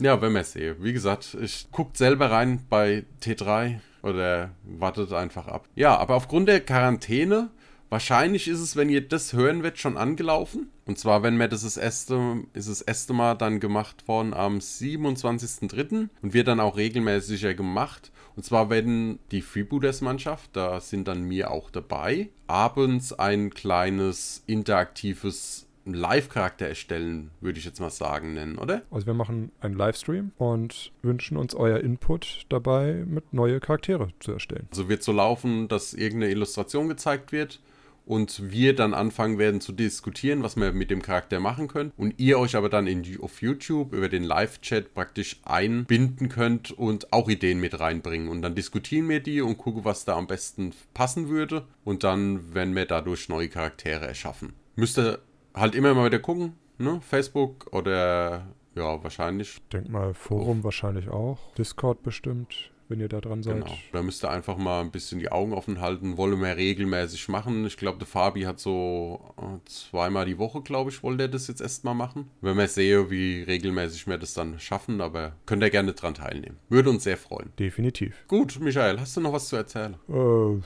Ja, 0.00 0.22
wenn 0.22 0.32
man 0.32 0.42
es 0.42 0.52
sehe. 0.52 0.76
Wie 0.82 0.92
gesagt, 0.92 1.36
ich 1.42 1.66
guckt 1.72 1.96
selber 1.98 2.30
rein 2.30 2.64
bei 2.70 3.04
T3 3.20 3.80
oder 4.02 4.50
wartet 4.62 5.12
einfach 5.12 5.48
ab. 5.48 5.68
Ja, 5.74 5.96
aber 5.96 6.14
aufgrund 6.14 6.48
der 6.48 6.60
Quarantäne, 6.60 7.50
wahrscheinlich 7.94 8.48
ist 8.48 8.58
es, 8.58 8.74
wenn 8.74 8.88
ihr 8.88 9.06
das 9.06 9.34
hören 9.34 9.62
werdet, 9.62 9.78
schon 9.78 9.96
angelaufen. 9.96 10.68
Und 10.84 10.98
zwar, 10.98 11.22
wenn 11.22 11.36
mir 11.36 11.48
das 11.48 11.62
das 11.62 11.76
erste, 11.76 12.42
ist 12.52 12.68
das 12.68 12.82
erste 12.82 13.12
Mal 13.12 13.36
dann 13.36 13.60
gemacht 13.60 14.08
worden 14.08 14.34
am 14.34 14.58
27.03. 14.58 16.08
und 16.20 16.34
wird 16.34 16.48
dann 16.48 16.58
auch 16.58 16.76
regelmäßiger 16.76 17.54
gemacht. 17.54 18.10
Und 18.34 18.44
zwar 18.44 18.68
werden 18.68 19.20
die 19.30 19.42
Freebooters-Mannschaft, 19.42 20.50
da 20.54 20.80
sind 20.80 21.06
dann 21.06 21.22
mir 21.22 21.52
auch 21.52 21.70
dabei, 21.70 22.30
abends 22.48 23.12
ein 23.12 23.50
kleines 23.50 24.42
interaktives 24.48 25.68
Live-Charakter 25.84 26.66
erstellen, 26.66 27.30
würde 27.40 27.60
ich 27.60 27.64
jetzt 27.64 27.78
mal 27.78 27.90
sagen, 27.90 28.34
nennen, 28.34 28.58
oder? 28.58 28.82
Also 28.90 29.06
wir 29.06 29.14
machen 29.14 29.52
einen 29.60 29.76
Livestream 29.76 30.32
und 30.36 30.90
wünschen 31.02 31.36
uns 31.36 31.54
euer 31.54 31.78
Input 31.78 32.46
dabei, 32.48 33.04
mit 33.06 33.32
neue 33.32 33.60
Charaktere 33.60 34.08
zu 34.18 34.32
erstellen. 34.32 34.66
Also 34.72 34.88
wird 34.88 35.04
so 35.04 35.12
laufen, 35.12 35.68
dass 35.68 35.94
irgendeine 35.94 36.32
Illustration 36.32 36.88
gezeigt 36.88 37.30
wird 37.30 37.60
und 38.04 38.50
wir 38.50 38.74
dann 38.74 38.94
anfangen 38.94 39.38
werden 39.38 39.60
zu 39.60 39.72
diskutieren, 39.72 40.42
was 40.42 40.56
wir 40.56 40.72
mit 40.72 40.90
dem 40.90 41.02
Charakter 41.02 41.40
machen 41.40 41.68
können 41.68 41.92
und 41.96 42.14
ihr 42.18 42.38
euch 42.38 42.56
aber 42.56 42.68
dann 42.68 42.86
in, 42.86 43.04
auf 43.20 43.42
YouTube 43.42 43.92
über 43.92 44.08
den 44.08 44.24
Live-Chat 44.24 44.94
praktisch 44.94 45.40
einbinden 45.44 46.28
könnt 46.28 46.70
und 46.70 47.12
auch 47.12 47.28
Ideen 47.28 47.60
mit 47.60 47.78
reinbringen 47.80 48.28
und 48.28 48.42
dann 48.42 48.54
diskutieren 48.54 49.08
wir 49.08 49.20
die 49.20 49.40
und 49.40 49.58
gucken, 49.58 49.84
was 49.84 50.04
da 50.04 50.16
am 50.16 50.26
besten 50.26 50.72
passen 50.92 51.28
würde 51.28 51.66
und 51.84 52.04
dann 52.04 52.54
werden 52.54 52.74
wir 52.74 52.86
dadurch 52.86 53.28
neue 53.28 53.48
Charaktere 53.48 54.06
erschaffen. 54.06 54.54
Müsst 54.76 54.98
ihr 54.98 55.20
halt 55.54 55.74
immer 55.74 55.94
mal 55.94 56.06
wieder 56.06 56.18
gucken, 56.18 56.54
ne? 56.78 57.00
Facebook 57.00 57.72
oder 57.72 58.48
ja, 58.74 59.02
wahrscheinlich 59.02 59.56
Ich 59.56 59.68
denke 59.68 59.90
mal, 59.90 60.14
Forum 60.14 60.64
wahrscheinlich 60.64 61.08
auch. 61.08 61.54
Discord 61.54 62.02
bestimmt, 62.02 62.72
wenn 62.88 63.00
ihr 63.00 63.08
da 63.08 63.20
dran 63.20 63.42
seid. 63.42 63.54
Genau. 63.64 63.78
Da 63.92 64.02
müsst 64.02 64.24
ihr 64.24 64.30
einfach 64.30 64.56
mal 64.56 64.80
ein 64.82 64.90
bisschen 64.90 65.18
die 65.18 65.30
Augen 65.32 65.52
offen 65.52 65.80
halten. 65.80 66.16
Wollen 66.16 66.40
wir 66.40 66.56
regelmäßig 66.56 67.28
machen. 67.28 67.64
Ich 67.66 67.76
glaube, 67.76 67.98
der 67.98 68.06
Fabi 68.06 68.42
hat 68.42 68.60
so 68.60 69.20
äh, 69.38 69.58
zweimal 69.68 70.26
die 70.26 70.38
Woche, 70.38 70.60
glaube 70.62 70.90
ich, 70.90 71.02
wollte 71.02 71.24
er 71.24 71.28
das 71.28 71.48
jetzt 71.48 71.60
erstmal 71.60 71.94
machen. 71.94 72.28
Wenn 72.40 72.56
wir 72.56 72.68
sehe, 72.68 73.10
wie 73.10 73.42
regelmäßig 73.42 74.06
wir 74.06 74.18
das 74.18 74.34
dann 74.34 74.58
schaffen, 74.58 75.00
aber 75.00 75.32
könnt 75.46 75.62
ihr 75.62 75.70
gerne 75.70 75.92
dran 75.94 76.14
teilnehmen. 76.14 76.58
Würde 76.68 76.90
uns 76.90 77.04
sehr 77.04 77.16
freuen. 77.16 77.52
Definitiv. 77.58 78.24
Gut, 78.28 78.58
Michael, 78.60 79.00
hast 79.00 79.16
du 79.16 79.20
noch 79.20 79.32
was 79.32 79.48
zu 79.48 79.56
erzählen? 79.56 79.94
Äh, 80.08 80.60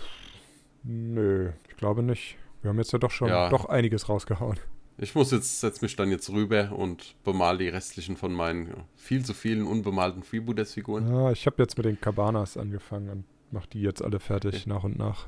nö, 0.84 1.50
ich 1.68 1.76
glaube 1.76 2.02
nicht. 2.02 2.36
Wir 2.62 2.70
haben 2.70 2.78
jetzt 2.78 2.92
ja 2.92 2.98
doch 2.98 3.10
schon 3.12 3.28
Ja. 3.28 3.48
doch 3.50 3.66
einiges 3.66 4.08
rausgehauen. 4.08 4.58
Ich 5.00 5.14
muss 5.14 5.30
jetzt, 5.30 5.60
setz 5.60 5.80
mich 5.80 5.94
dann 5.94 6.10
jetzt 6.10 6.28
rüber 6.30 6.72
und 6.72 7.14
bemal 7.22 7.56
die 7.58 7.68
restlichen 7.68 8.16
von 8.16 8.32
meinen 8.32 8.66
ja, 8.66 8.74
viel 8.96 9.24
zu 9.24 9.32
vielen 9.32 9.64
unbemalten 9.64 10.24
Freebooters-Figuren. 10.24 11.08
Ja, 11.08 11.30
ich 11.30 11.46
habe 11.46 11.62
jetzt 11.62 11.76
mit 11.76 11.86
den 11.86 12.00
Cabanas 12.00 12.56
angefangen 12.56 13.08
und 13.08 13.24
mache 13.52 13.68
die 13.72 13.80
jetzt 13.80 14.02
alle 14.02 14.18
fertig 14.18 14.66
nach 14.66 14.82
und 14.82 14.98
nach. 14.98 15.26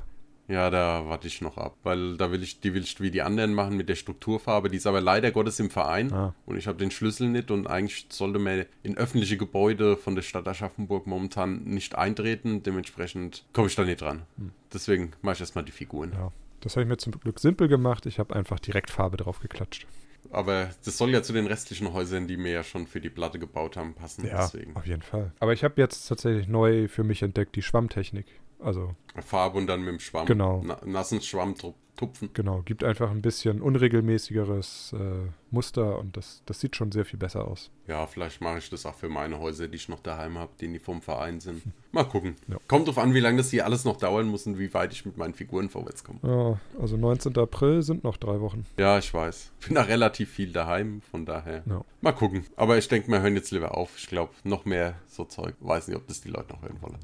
Ja, 0.49 0.69
da 0.69 1.07
warte 1.07 1.27
ich 1.27 1.39
noch 1.41 1.57
ab, 1.57 1.77
weil 1.83 2.17
da 2.17 2.29
will 2.33 2.43
ich, 2.43 2.59
die 2.59 2.73
will 2.73 2.83
ich 2.83 2.99
wie 2.99 3.11
die 3.11 3.21
anderen 3.21 3.53
machen 3.53 3.77
mit 3.77 3.87
der 3.87 3.95
Strukturfarbe. 3.95 4.69
Die 4.69 4.75
ist 4.75 4.87
aber 4.87 4.99
leider 4.99 5.31
Gottes 5.31 5.57
im 5.61 5.69
Verein 5.69 6.11
Ah. 6.11 6.35
und 6.45 6.57
ich 6.57 6.67
habe 6.67 6.77
den 6.77 6.91
Schlüssel 6.91 7.29
nicht 7.29 7.51
und 7.51 7.67
eigentlich 7.67 8.07
sollte 8.09 8.39
man 8.39 8.65
in 8.83 8.97
öffentliche 8.97 9.37
Gebäude 9.37 9.95
von 9.95 10.15
der 10.15 10.23
Stadt 10.23 10.49
Aschaffenburg 10.49 11.07
momentan 11.07 11.63
nicht 11.63 11.95
eintreten. 11.95 12.63
Dementsprechend 12.63 13.45
komme 13.53 13.67
ich 13.69 13.75
da 13.75 13.85
nicht 13.85 14.01
dran. 14.01 14.23
Hm. 14.37 14.51
Deswegen 14.73 15.11
mache 15.21 15.35
ich 15.35 15.39
erstmal 15.39 15.63
die 15.63 15.71
Figuren. 15.71 16.11
Ja. 16.13 16.33
Das 16.61 16.75
habe 16.75 16.83
ich 16.83 16.87
mir 16.87 16.97
zum 16.97 17.11
Glück 17.13 17.39
simpel 17.39 17.67
gemacht. 17.67 18.05
Ich 18.05 18.19
habe 18.19 18.35
einfach 18.35 18.59
direkt 18.59 18.89
Farbe 18.89 19.17
drauf 19.17 19.39
geklatscht. 19.39 19.87
Aber 20.29 20.69
das 20.85 20.97
soll 20.97 21.09
ja 21.09 21.23
zu 21.23 21.33
den 21.33 21.47
restlichen 21.47 21.91
Häusern, 21.93 22.27
die 22.27 22.37
wir 22.37 22.51
ja 22.51 22.63
schon 22.63 22.87
für 22.87 23.01
die 23.01 23.09
Platte 23.09 23.39
gebaut 23.39 23.75
haben, 23.75 23.95
passen. 23.95 24.25
Ja, 24.25 24.43
Deswegen 24.45 24.75
auf 24.75 24.85
jeden 24.85 25.01
Fall. 25.01 25.33
Aber 25.39 25.53
ich 25.53 25.63
habe 25.63 25.81
jetzt 25.81 26.07
tatsächlich 26.07 26.47
neu 26.47 26.87
für 26.87 27.03
mich 27.03 27.21
entdeckt 27.21 27.55
die 27.55 27.61
Schwammtechnik. 27.61 28.27
Also 28.59 28.95
Farbe 29.19 29.57
und 29.57 29.67
dann 29.67 29.81
mit 29.81 29.89
dem 29.89 29.99
Schwamm. 29.99 30.27
Genau. 30.27 30.61
Na, 30.63 30.79
nassen 30.85 31.21
Schwamm 31.21 31.55
tupfen. 32.01 32.29
genau, 32.33 32.61
gibt 32.63 32.83
einfach 32.83 33.11
ein 33.11 33.21
bisschen 33.21 33.61
unregelmäßigeres 33.61 34.93
äh, 34.97 35.29
Muster 35.51 35.99
und 35.99 36.17
das, 36.17 36.41
das 36.45 36.59
sieht 36.59 36.75
schon 36.75 36.91
sehr 36.91 37.05
viel 37.05 37.19
besser 37.19 37.47
aus. 37.47 37.69
Ja, 37.87 38.07
vielleicht 38.07 38.41
mache 38.41 38.57
ich 38.57 38.69
das 38.69 38.85
auch 38.85 38.95
für 38.95 39.09
meine 39.09 39.39
Häuser, 39.39 39.67
die 39.67 39.75
ich 39.75 39.89
noch 39.89 39.99
daheim 39.99 40.37
habe, 40.37 40.51
die 40.59 40.67
nicht 40.67 40.83
vom 40.83 41.01
Verein 41.01 41.39
sind. 41.39 41.61
Mal 41.91 42.05
gucken. 42.05 42.35
Ja. 42.47 42.57
Kommt 42.67 42.87
drauf 42.87 42.97
an, 42.97 43.13
wie 43.13 43.19
lange 43.19 43.37
das 43.37 43.51
hier 43.51 43.65
alles 43.65 43.85
noch 43.85 43.97
dauern 43.97 44.27
muss 44.27 44.47
und 44.47 44.57
wie 44.57 44.73
weit 44.73 44.93
ich 44.93 45.05
mit 45.05 45.17
meinen 45.17 45.33
Figuren 45.33 45.69
vorwärts 45.69 46.03
komme. 46.03 46.19
Ja, 46.23 46.59
also 46.81 46.97
19. 46.97 47.37
April 47.37 47.81
sind 47.81 48.03
noch 48.03 48.17
drei 48.17 48.39
Wochen. 48.39 48.65
Ja, 48.77 48.97
ich 48.97 49.13
weiß. 49.13 49.51
Bin 49.65 49.75
da 49.75 49.83
relativ 49.83 50.29
viel 50.31 50.51
daheim, 50.51 51.01
von 51.11 51.25
daher. 51.25 51.63
Ja. 51.65 51.83
Mal 52.01 52.13
gucken. 52.13 52.45
Aber 52.55 52.77
ich 52.77 52.87
denke, 52.87 53.09
wir 53.09 53.21
hören 53.21 53.35
jetzt 53.35 53.51
lieber 53.51 53.77
auf. 53.77 53.97
Ich 53.97 54.07
glaube, 54.07 54.33
noch 54.43 54.65
mehr 54.65 54.95
so 55.07 55.25
Zeug. 55.25 55.55
Weiß 55.59 55.87
nicht, 55.87 55.97
ob 55.97 56.07
das 56.07 56.21
die 56.21 56.29
Leute 56.29 56.53
noch 56.53 56.61
hören 56.61 56.77
wollen. 56.81 56.97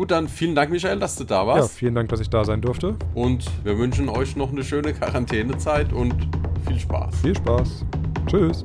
Gut, 0.00 0.12
dann 0.12 0.28
vielen 0.28 0.54
Dank, 0.54 0.70
Michael, 0.70 0.98
dass 0.98 1.16
du 1.16 1.24
da 1.24 1.42
Ja, 1.42 1.46
warst. 1.46 1.74
vielen 1.74 1.94
Dank, 1.94 2.08
dass 2.08 2.20
ich 2.20 2.30
da 2.30 2.42
sein 2.42 2.62
durfte. 2.62 2.96
Und 3.12 3.44
wir 3.64 3.76
wünschen 3.76 4.08
euch 4.08 4.34
noch 4.34 4.50
eine 4.50 4.64
schöne 4.64 4.94
Quarantänezeit 4.94 5.92
und 5.92 6.14
viel 6.66 6.80
Spaß. 6.80 7.16
Viel 7.20 7.36
Spaß. 7.36 7.84
Tschüss. 8.26 8.64